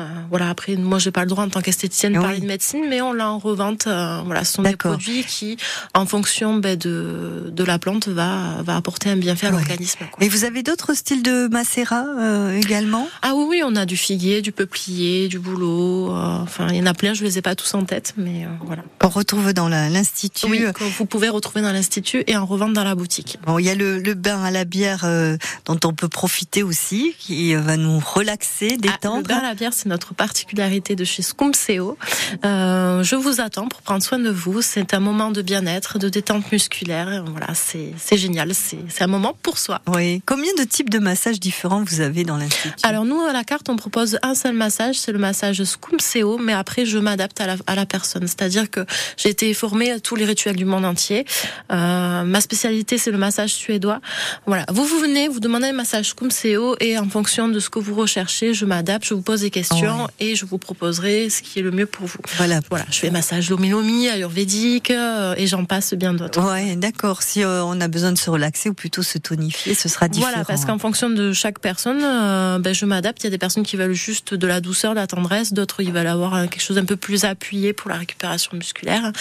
Euh, 0.00 0.04
voilà. 0.30 0.48
Après, 0.50 0.76
moi, 0.76 0.98
j'ai 0.98 1.10
pas 1.10 1.22
le 1.22 1.28
droit 1.28 1.44
en 1.44 1.48
tant 1.48 1.60
qu'esthéticienne 1.60 2.12
de 2.12 2.18
Oui. 2.18 2.24
parler 2.24 2.40
de 2.40 2.46
médecine, 2.46 2.84
mais 2.88 3.00
on 3.00 3.12
l'a 3.12 3.30
en 3.30 3.38
revente. 3.38 3.86
Euh, 3.86 4.20
voilà, 4.24 4.44
ce 4.44 4.54
sont 4.54 4.62
des 4.62 4.76
produits 4.76 5.24
qui, 5.24 5.56
en 5.94 6.06
fonction 6.06 6.56
ben, 6.56 6.76
de 6.78 7.50
de 7.52 7.64
la 7.64 7.78
plante, 7.78 8.08
va 8.08 8.62
va 8.62 8.76
apporter 8.76 9.10
un 9.10 9.16
bienfait 9.16 9.46
à 9.46 9.50
Ouais. 9.50 9.56
l'organisme. 9.56 10.00
Et 10.20 10.28
vous 10.28 10.44
avez 10.44 10.62
d'autres 10.62 10.94
styles 10.94 11.22
de 11.22 11.48
macérat 11.48 12.04
euh, 12.18 12.56
également? 12.56 13.08
Ah 13.22 13.32
oui, 13.34 13.44
oui, 13.48 13.62
on 13.64 13.76
a 13.76 13.86
du 13.86 13.96
figuier, 13.96 14.42
du 14.42 14.52
peuplier, 14.52 15.28
du 15.28 15.38
bouleau. 15.38 16.10
euh, 16.10 16.38
enfin, 16.42 16.68
il 16.70 16.76
y 16.76 16.80
en 16.82 16.86
a 16.86 16.94
plein. 16.94 17.14
Je 17.14 17.24
les 17.24 17.38
ai 17.38 17.42
pas 17.42 17.54
tous 17.54 17.72
en 17.74 17.84
tête, 17.84 18.14
mais 18.16 18.44
euh, 18.44 18.48
voilà. 18.64 18.82
qu'on 18.98 19.08
retrouve 19.08 19.52
dans 19.52 19.68
l'institut. 19.68 20.46
Oui, 20.48 20.64
que 20.74 20.84
vous 20.84 21.06
pouvez 21.06 21.28
retrouver 21.28 21.62
dans 21.62 21.72
l'institut 21.72 22.24
et 22.26 22.36
en 22.36 22.44
revente 22.46 22.72
dans 22.72 22.84
la 22.84 22.94
boutique. 22.94 23.33
Bon, 23.46 23.58
il 23.58 23.64
y 23.66 23.70
a 23.70 23.74
le, 23.74 23.98
le 23.98 24.14
bain 24.14 24.42
à 24.42 24.50
la 24.50 24.64
bière 24.64 25.02
euh, 25.04 25.36
dont 25.66 25.78
on 25.84 25.92
peut 25.92 26.08
profiter 26.08 26.62
aussi, 26.62 27.14
qui 27.18 27.54
va 27.54 27.76
nous 27.76 27.98
relaxer, 28.00 28.68
Ah, 28.70 28.74
le 28.74 28.80
détendre. 28.80 29.28
bain 29.28 29.38
à 29.38 29.42
la 29.42 29.54
bière, 29.54 29.72
c'est 29.72 29.88
notre 29.88 30.14
particularité 30.14 30.96
de 30.96 31.04
chez 31.04 31.22
Scoumseo. 31.22 31.96
Euh, 32.44 33.02
je 33.02 33.16
vous 33.16 33.40
attends 33.40 33.68
pour 33.68 33.82
prendre 33.82 34.02
soin 34.02 34.18
de 34.18 34.30
vous. 34.30 34.62
C'est 34.62 34.94
un 34.94 35.00
moment 35.00 35.30
de 35.30 35.42
bien-être, 35.42 35.98
de 35.98 36.08
détente 36.08 36.50
musculaire. 36.52 37.24
Voilà, 37.26 37.48
c'est 37.54 37.92
c'est 37.98 38.16
génial. 38.16 38.54
C'est 38.54 38.78
c'est 38.88 39.04
un 39.04 39.08
moment 39.08 39.36
pour 39.42 39.58
soi. 39.58 39.80
Oui. 39.88 40.22
Combien 40.26 40.52
de 40.58 40.64
types 40.64 40.90
de 40.90 40.98
massages 40.98 41.40
différents 41.40 41.82
vous 41.84 42.00
avez 42.00 42.24
dans 42.24 42.36
l'institut? 42.36 42.70
Alors 42.82 43.04
nous, 43.04 43.20
à 43.20 43.32
la 43.32 43.44
carte, 43.44 43.68
on 43.68 43.76
propose 43.76 44.18
un 44.22 44.34
seul 44.34 44.54
massage, 44.54 44.96
c'est 44.98 45.12
le 45.12 45.18
massage 45.18 45.62
Scoumseo, 45.62 46.38
mais 46.38 46.52
après, 46.52 46.84
je 46.86 46.98
m'adapte 46.98 47.40
à 47.40 47.46
la, 47.46 47.56
à 47.66 47.74
la 47.74 47.86
personne. 47.86 48.26
C'est-à-dire 48.26 48.70
que 48.70 48.84
j'ai 49.16 49.28
été 49.30 49.52
formée 49.54 49.90
à 49.90 50.00
tous 50.00 50.16
les 50.16 50.24
rituels 50.24 50.56
du 50.56 50.64
monde 50.64 50.84
entier. 50.84 51.24
Euh, 51.72 52.22
ma 52.24 52.40
spécialité, 52.40 52.98
c'est 52.98 53.10
le 53.10 53.18
massage 53.24 53.52
suédois. 53.52 54.00
Voilà. 54.46 54.64
Vous, 54.70 54.84
vous 54.84 54.98
venez, 54.98 55.28
vous 55.28 55.40
demandez 55.40 55.68
un 55.68 55.72
massage 55.72 56.10
Scoumseo, 56.10 56.76
et 56.80 56.98
en 56.98 57.08
fonction 57.08 57.48
de 57.48 57.58
ce 57.60 57.70
que 57.70 57.78
vous 57.78 57.94
recherchez, 57.94 58.54
je 58.54 58.64
m'adapte, 58.64 59.06
je 59.06 59.14
vous 59.14 59.22
pose 59.22 59.40
des 59.40 59.50
questions, 59.50 60.08
et 60.20 60.36
je 60.36 60.44
vous 60.44 60.58
proposerai 60.58 61.30
ce 61.30 61.42
qui 61.42 61.58
est 61.58 61.62
le 61.62 61.70
mieux 61.70 61.86
pour 61.86 62.06
vous. 62.06 62.18
Voilà. 62.36 62.60
Voilà. 62.70 62.86
Je 62.90 62.98
fais 62.98 63.10
massage 63.10 63.50
lomi-lomi, 63.50 64.08
ayurvédique, 64.08 64.90
euh, 64.90 65.34
et 65.36 65.46
j'en 65.46 65.64
passe 65.64 65.94
bien 65.94 66.14
d'autres. 66.14 66.42
Ouais, 66.42 66.76
d'accord. 66.76 67.22
Si 67.22 67.42
euh, 67.42 67.64
on 67.64 67.80
a 67.80 67.88
besoin 67.88 68.12
de 68.12 68.18
se 68.18 68.30
relaxer 68.30 68.68
ou 68.68 68.74
plutôt 68.74 69.02
se 69.02 69.18
tonifier, 69.18 69.74
ce 69.74 69.88
sera 69.88 70.08
différent. 70.08 70.30
Voilà, 70.30 70.44
parce 70.44 70.64
qu'en 70.64 70.78
fonction 70.78 71.10
de 71.10 71.32
chaque 71.32 71.58
personne, 71.58 72.00
euh, 72.02 72.58
ben, 72.58 72.74
je 72.74 72.84
m'adapte. 72.84 73.22
Il 73.22 73.24
y 73.24 73.28
a 73.28 73.30
des 73.30 73.38
personnes 73.38 73.64
qui 73.64 73.76
veulent 73.76 73.92
juste 73.92 74.34
de 74.34 74.46
la 74.46 74.60
douceur, 74.60 74.92
de 74.92 75.00
la 75.00 75.06
tendresse, 75.06 75.52
d'autres 75.52 75.80
ils 75.82 75.92
veulent 75.92 76.06
avoir 76.06 76.48
quelque 76.48 76.62
chose 76.62 76.78
un 76.78 76.84
peu 76.84 76.96
plus 76.96 77.24
appuyé 77.24 77.72
pour 77.72 77.90
la 77.90 77.96
récupération 77.96 78.52
musculaire. 78.56 79.12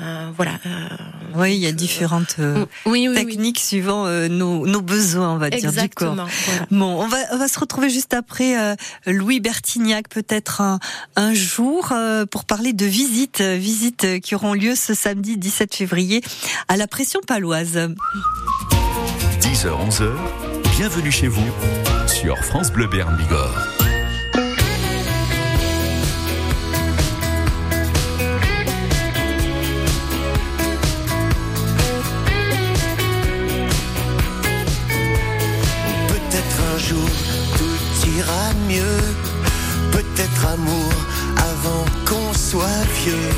Euh, 0.00 0.28
voilà. 0.36 0.52
Oui, 1.34 1.54
il 1.54 1.60
y 1.60 1.66
a 1.66 1.72
différentes 1.72 2.36
oui, 2.38 3.08
oui, 3.08 3.14
techniques 3.14 3.41
suivant 3.50 4.06
euh, 4.06 4.28
nos, 4.28 4.66
nos 4.66 4.80
besoins, 4.80 5.32
on 5.34 5.38
va 5.38 5.50
dire, 5.50 5.72
du 5.72 5.88
corps. 5.88 6.14
Voilà. 6.14 6.66
Bon, 6.70 7.02
on 7.02 7.08
va, 7.08 7.18
on 7.32 7.38
va 7.38 7.48
se 7.48 7.58
retrouver 7.58 7.90
juste 7.90 8.14
après 8.14 8.58
euh, 8.58 8.74
Louis 9.06 9.40
Bertignac, 9.40 10.08
peut-être 10.08 10.60
un, 10.60 10.78
un 11.16 11.34
jour, 11.34 11.90
euh, 11.92 12.26
pour 12.26 12.44
parler 12.44 12.72
de 12.72 12.86
visites, 12.86 13.40
visites 13.40 14.20
qui 14.20 14.34
auront 14.34 14.54
lieu 14.54 14.74
ce 14.74 14.94
samedi 14.94 15.36
17 15.36 15.74
février 15.74 16.22
à 16.68 16.76
la 16.76 16.86
Pression 16.86 17.20
Paloise. 17.26 17.78
10h, 19.40 19.68
11h, 19.88 20.10
bienvenue 20.76 21.12
chez 21.12 21.28
vous 21.28 21.46
sur 22.06 22.36
France 22.38 22.70
Bleu 22.70 22.86
Béarn 22.86 23.16
Bigorre. 23.16 23.81
Mieux. 38.68 39.00
Peut-être 39.92 40.46
amour 40.46 40.92
avant 41.36 41.84
qu'on 42.06 42.32
soit 42.34 42.84
vieux. 43.04 43.30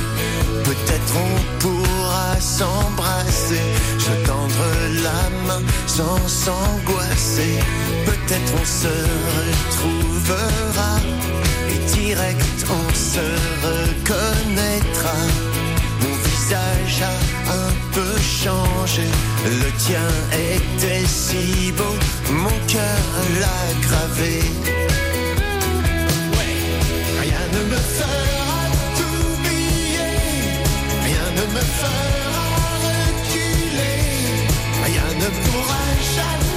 Peut-être 0.64 1.12
on 1.26 1.58
pourra 1.60 2.40
s'embrasser, 2.40 3.66
se 3.98 4.26
tendre 4.26 4.64
la 5.02 5.22
main 5.46 5.62
sans 5.86 6.18
s'angoisser. 6.26 7.58
Peut-être 8.06 8.52
on 8.60 8.66
se 8.82 8.94
retrouvera 9.36 10.94
et 11.70 11.78
direct 11.94 12.66
on 12.70 12.94
se 12.94 13.26
reconnaîtra. 13.66 15.18
Visage 16.44 17.02
a 17.02 17.14
un 17.52 17.72
peu 17.92 18.14
changé. 18.20 19.08
Le 19.44 19.70
tien 19.84 20.08
était 20.32 21.06
si 21.06 21.72
beau, 21.72 21.94
mon 22.30 22.58
cœur 22.66 23.02
l'a 23.40 23.62
gravé. 23.86 24.42
Rien 27.22 27.44
ne 27.54 27.62
me 27.72 27.80
fera 27.96 28.60
t'oublier, 28.96 30.12
rien 31.08 31.26
ne 31.38 31.44
me 31.56 31.64
fera 31.80 32.08
reculer, 32.88 34.00
rien 34.86 35.10
ne 35.22 35.28
pourra 35.42 35.84
jamais 36.16 36.53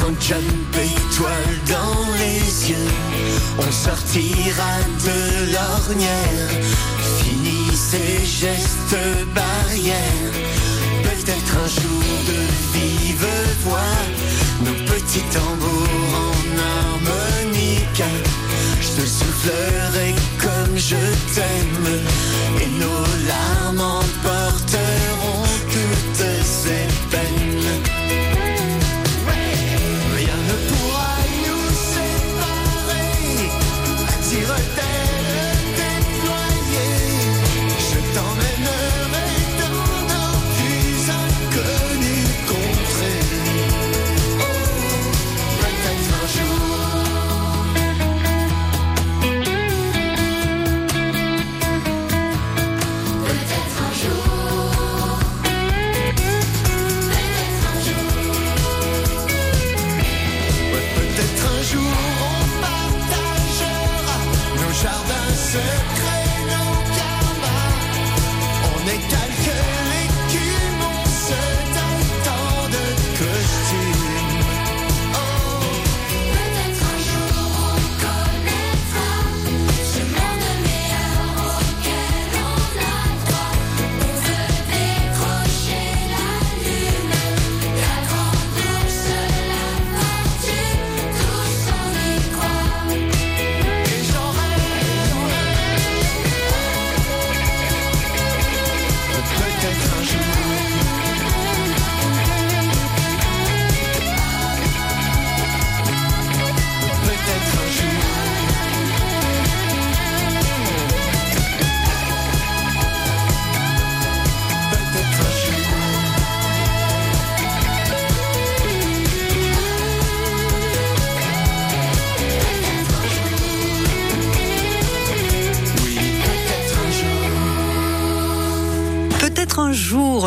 30 0.00 0.22
jeunes 0.22 0.58
pétoiles 0.70 1.58
dans 1.66 2.12
les 2.18 2.70
yeux. 2.70 2.90
On 3.58 3.72
sortira 3.72 4.72
de 5.04 5.52
l'ornière. 5.52 6.50
Fini 7.20 7.74
ces 7.74 8.24
gestes 8.24 8.96
barrières. 9.34 10.34
Peut-être 11.02 11.54
un 11.64 11.68
jour 11.80 12.04
de 12.30 12.78
vive 12.78 13.26
voix. 13.64 13.98
Nos 14.64 14.78
petits 14.86 15.26
tambours 15.32 16.14
en 16.26 16.38
harmonica. 16.70 18.10
Je 18.80 19.02
te 19.02 19.06
soufflerai 19.06 20.14
comme 20.38 20.76
je 20.76 21.02
t'aime. 21.34 21.88
Et 22.62 22.70
nos 22.78 23.04
larmes 23.26 23.80
emporteront 23.80 25.42
toutes 25.72 26.24
ces 26.44 27.07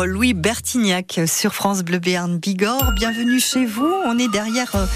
Louis 0.00 0.32
Bertignac 0.32 1.20
sur 1.26 1.54
France 1.54 1.82
Bleu 1.82 1.98
Béarn 1.98 2.38
Bigorre. 2.38 2.92
Bienvenue 2.92 3.38
chez 3.38 3.66
vous. 3.66 3.92
On 4.06 4.18
est 4.18 4.28
derrière 4.28 4.74
euh, 4.74 4.86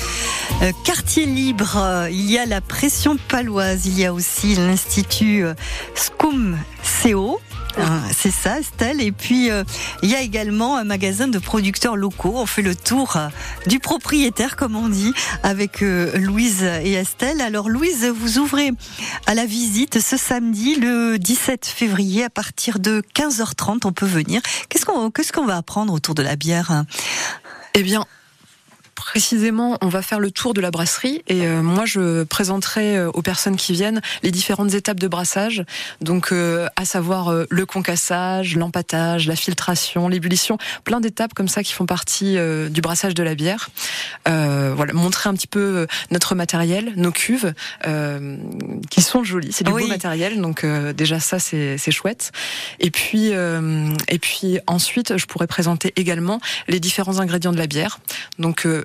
euh, 0.62 0.72
Quartier 0.84 1.26
Libre. 1.26 2.06
Il 2.10 2.30
y 2.30 2.38
a 2.38 2.46
la 2.46 2.62
pression 2.62 3.18
paloise. 3.28 3.86
Il 3.86 3.98
y 3.98 4.06
a 4.06 4.14
aussi 4.14 4.54
l'Institut 4.54 5.44
euh, 5.44 5.54
Scum 5.94 6.56
CO. 7.02 7.38
Hein, 7.78 8.02
C'est 8.12 8.30
ça, 8.30 8.60
Estelle. 8.60 9.02
Et 9.02 9.12
puis, 9.12 9.50
euh, 9.50 9.62
il 10.02 10.10
y 10.10 10.14
a 10.14 10.20
également 10.20 10.76
un 10.76 10.84
magasin 10.84 11.28
de 11.28 11.38
producteurs 11.38 11.96
locaux. 11.96 12.32
On 12.36 12.46
fait 12.46 12.62
le 12.62 12.74
tour 12.74 13.16
euh, 13.16 13.28
du 13.66 13.78
propriétaire, 13.80 14.56
comme 14.56 14.76
on 14.76 14.88
dit, 14.88 15.12
avec 15.42 15.82
euh, 15.82 16.16
Louise 16.16 16.62
et 16.62 16.94
Estelle. 16.94 17.40
Alors, 17.40 17.68
Louise, 17.68 18.06
vous 18.06 18.38
ouvrez 18.38 18.70
à 19.26 19.34
la 19.34 19.44
visite 19.44 20.00
ce 20.00 20.16
samedi, 20.16 20.76
le 20.76 21.18
17 21.18 21.66
février, 21.66 22.24
à 22.24 22.30
partir 22.30 22.78
de 22.78 23.02
15h30. 23.14 23.80
On 23.84 23.92
peut 23.92 24.06
venir. 24.06 24.40
Qu'est-ce 24.68 24.86
qu'on 24.86 25.10
qu'est-ce 25.10 25.32
qu'on 25.32 25.46
va 25.46 25.56
apprendre 25.56 25.92
autour 25.92 26.14
de 26.14 26.22
la 26.22 26.36
bière? 26.36 26.84
Eh 27.74 27.82
bien, 27.82 28.06
précisément, 28.96 29.78
on 29.82 29.88
va 29.88 30.02
faire 30.02 30.18
le 30.18 30.30
tour 30.30 30.54
de 30.54 30.60
la 30.60 30.70
brasserie 30.70 31.22
et 31.28 31.46
euh, 31.46 31.62
moi 31.62 31.84
je 31.84 32.24
présenterai 32.24 32.96
euh, 32.96 33.10
aux 33.12 33.22
personnes 33.22 33.56
qui 33.56 33.72
viennent 33.72 34.00
les 34.22 34.30
différentes 34.30 34.74
étapes 34.74 34.98
de 34.98 35.06
brassage, 35.06 35.64
donc 36.00 36.32
euh, 36.32 36.66
à 36.76 36.84
savoir 36.84 37.28
euh, 37.28 37.44
le 37.50 37.66
concassage, 37.66 38.56
l'empâtage, 38.56 39.28
la 39.28 39.36
filtration, 39.36 40.08
l'ébullition, 40.08 40.58
plein 40.84 41.00
d'étapes 41.00 41.34
comme 41.34 41.46
ça 41.46 41.62
qui 41.62 41.72
font 41.72 41.86
partie 41.86 42.38
euh, 42.38 42.68
du 42.68 42.80
brassage 42.80 43.14
de 43.14 43.22
la 43.22 43.34
bière. 43.34 43.68
Euh, 44.28 44.72
voilà, 44.74 44.92
montrer 44.94 45.28
un 45.28 45.34
petit 45.34 45.46
peu 45.46 45.86
notre 46.10 46.34
matériel, 46.34 46.92
nos 46.96 47.12
cuves, 47.12 47.52
euh, 47.86 48.36
qui 48.90 49.02
sont 49.02 49.22
jolies, 49.22 49.52
c'est 49.52 49.64
du 49.64 49.72
Oui. 49.72 49.82
beau 49.82 49.88
matériel, 49.88 50.40
donc 50.40 50.64
euh, 50.64 50.92
déjà 50.92 51.20
ça 51.20 51.38
c'est 51.38 51.76
c'est 51.78 51.92
chouette. 51.92 52.32
Et 52.80 52.90
puis 52.90 53.30
euh, 53.32 53.94
et 54.08 54.18
puis 54.18 54.58
ensuite 54.66 55.16
je 55.18 55.26
pourrais 55.26 55.46
présenter 55.46 55.92
également 55.96 56.40
les 56.66 56.80
différents 56.80 57.20
ingrédients 57.20 57.52
de 57.52 57.58
la 57.58 57.66
bière, 57.66 57.98
donc 58.38 58.64
euh, 58.66 58.84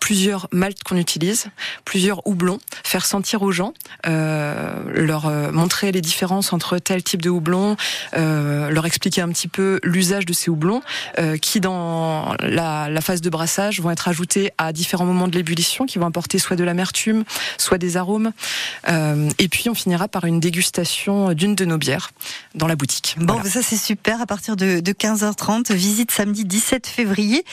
plusieurs 0.00 0.48
maltes 0.50 0.82
qu'on 0.82 0.96
utilise, 0.96 1.46
plusieurs 1.84 2.26
houblons, 2.26 2.58
faire 2.84 3.04
sentir 3.06 3.42
aux 3.42 3.52
gens, 3.52 3.74
euh, 4.06 4.74
leur 4.86 5.26
euh, 5.26 5.52
montrer 5.52 5.92
les 5.92 6.00
différences 6.00 6.52
entre 6.52 6.78
tel 6.78 7.02
type 7.02 7.22
de 7.22 7.30
houblon, 7.30 7.76
euh, 8.16 8.70
leur 8.70 8.86
expliquer 8.86 9.20
un 9.20 9.28
petit 9.28 9.48
peu 9.48 9.78
l'usage 9.84 10.26
de 10.26 10.32
ces 10.32 10.50
houblons, 10.50 10.82
euh, 11.18 11.36
qui 11.36 11.60
dans 11.60 12.34
la, 12.40 12.88
la 12.88 13.00
phase 13.00 13.20
de 13.20 13.30
brassage 13.30 13.80
vont 13.80 13.90
être 13.90 14.08
ajoutés 14.08 14.50
à 14.58 14.72
différents 14.72 15.04
moments 15.04 15.28
de 15.28 15.36
l'ébullition, 15.36 15.86
qui 15.86 15.98
vont 15.98 16.06
apporter 16.06 16.38
soit 16.38 16.56
de 16.56 16.64
l'amertume, 16.64 17.24
soit 17.58 17.78
des 17.78 17.96
arômes. 17.96 18.32
Euh, 18.88 19.28
et 19.38 19.48
puis 19.48 19.68
on 19.68 19.74
finira 19.74 20.08
par 20.08 20.24
une 20.24 20.40
dégustation 20.40 21.32
d'une 21.34 21.54
de 21.54 21.64
nos 21.64 21.78
bières 21.78 22.10
dans 22.54 22.66
la 22.66 22.76
boutique. 22.76 23.16
Bon, 23.18 23.34
Voilà. 23.34 23.48
ça 23.50 23.62
c'est 23.62 23.76
super. 23.76 24.20
À 24.20 24.26
partir 24.26 24.56
de, 24.56 24.80
de 24.80 24.92
15h30, 24.92 25.72
visite 25.72 26.10
samedi 26.10 26.44
17 26.44 26.86
février. 26.86 27.44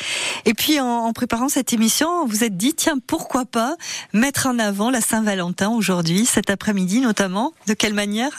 Et 0.46 0.54
puis 0.54 0.80
en, 0.80 0.86
en 0.86 1.14
préparant 1.14 1.50
cette 1.50 1.74
émission, 1.74 2.26
vous 2.26 2.37
êtes 2.44 2.58
dit 2.58 2.74
tiens 2.74 3.00
pourquoi 3.06 3.46
pas 3.46 3.76
mettre 4.14 4.48
en 4.48 4.60
avant 4.60 4.90
la 4.90 5.02
Saint-Valentin 5.02 5.70
aujourd'hui, 5.70 6.26
cet 6.26 6.50
après-midi 6.50 7.02
notamment? 7.02 7.54
De 7.68 7.74
quelle 7.74 7.94
manière? 7.94 8.32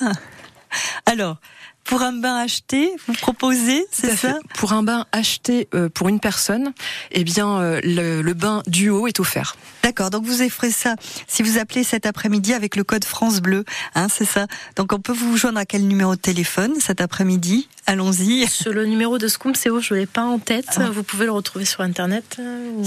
Alors. 1.07 1.37
Pour 1.85 2.03
un 2.03 2.13
bain 2.13 2.37
acheté, 2.37 2.93
vous 3.07 3.15
proposez, 3.15 3.87
c'est 3.91 4.15
fait. 4.15 4.33
ça? 4.33 4.39
Pour 4.57 4.75
un 4.75 4.83
bain 4.83 5.07
acheté 5.11 5.69
euh, 5.75 5.89
pour 5.89 6.11
une 6.11 6.21
personne, 6.21 6.75
eh 7.13 7.25
bien 7.25 7.59
euh, 7.61 7.81
le, 7.83 8.21
le 8.21 8.35
bain 8.35 8.63
duo 8.67 9.07
est 9.07 9.21
offert. 9.21 9.57
D'accord, 9.89 10.11
donc 10.11 10.25
vous 10.27 10.43
ferez 10.51 10.71
ça 10.71 10.97
si 11.29 11.43
vous 11.43 11.57
appelez 11.57 11.83
cet 11.83 12.05
après-midi 12.05 12.53
avec 12.53 12.77
le 12.77 12.85
code 12.85 13.07
France 13.07 13.41
Bleu, 13.41 13.65
hein, 13.95 14.09
c'est 14.11 14.27
ça. 14.27 14.47
Donc 14.77 14.93
on 14.93 15.01
peut 15.01 15.15
vous 15.15 15.39
joindre 15.39 15.59
à 15.59 15.65
quel 15.65 15.87
numéro 15.89 16.15
de 16.15 16.21
téléphone 16.21 16.75
cet 16.79 17.01
après-midi? 17.01 17.69
Allons-y. 17.87 18.45
Le 18.71 18.85
numéro 18.85 19.17
de 19.17 19.27
CO, 19.29 19.81
je 19.81 19.95
ne 19.95 20.01
l'ai 20.01 20.05
pas 20.07 20.25
en 20.25 20.39
tête. 20.39 20.67
Ah. 20.77 20.91
Vous 20.93 21.03
pouvez 21.03 21.25
le 21.25 21.33
retrouver 21.33 21.65
sur 21.65 21.81
Internet. 21.81 22.37
euh, 22.39 22.71
ou- 22.77 22.85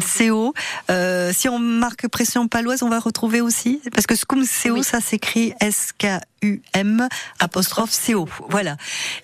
CO. 0.00 0.54
Euh, 0.88 1.32
si 1.34 1.48
on 1.48 1.58
marque 1.58 2.06
pression 2.06 2.46
paloise, 2.46 2.84
on 2.84 2.88
va 2.90 3.00
retrouver 3.00 3.40
aussi? 3.40 3.80
Parce 3.92 4.06
que 4.06 4.14
CO, 4.14 4.84
ça 4.84 5.00
s'écrit 5.00 5.52
S 5.60 5.88
K 5.98 6.20
U 6.42 6.60
M 6.74 7.08
apostrophe 7.40 7.90
CO. 8.06 8.28
Voilà. 8.50 8.76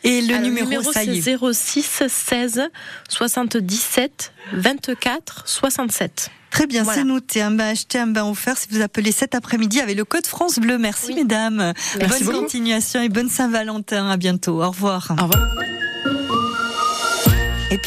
Et 0.02 0.22
le 0.22 0.34
Alors, 0.34 0.42
numéro, 0.42 0.92
ça 0.92 1.04
y 1.04 1.18
est. 1.18 1.22
c'est 1.22 1.36
06 1.38 2.02
16 2.08 2.62
77 3.08 4.32
24 4.54 5.44
67. 5.46 6.30
Très 6.52 6.66
bien, 6.66 6.84
c'est 6.84 7.04
noté. 7.04 7.40
Un 7.40 7.50
bain 7.50 7.68
acheté, 7.68 7.98
un 7.98 8.06
bain 8.06 8.24
offert 8.24 8.58
si 8.58 8.68
vous 8.70 8.82
appelez 8.82 9.10
cet 9.10 9.34
après-midi 9.34 9.80
avec 9.80 9.96
le 9.96 10.04
code 10.04 10.26
France 10.26 10.58
Bleu. 10.58 10.76
Merci 10.76 11.14
mesdames. 11.14 11.72
Merci 11.98 12.24
bonne 12.24 12.32
beaucoup. 12.34 12.44
continuation 12.44 13.00
et 13.00 13.08
bonne 13.08 13.30
Saint-Valentin. 13.30 14.10
À 14.10 14.18
bientôt. 14.18 14.62
Au 14.62 14.68
revoir. 14.68 15.14
Au 15.18 15.22
revoir. 15.22 15.48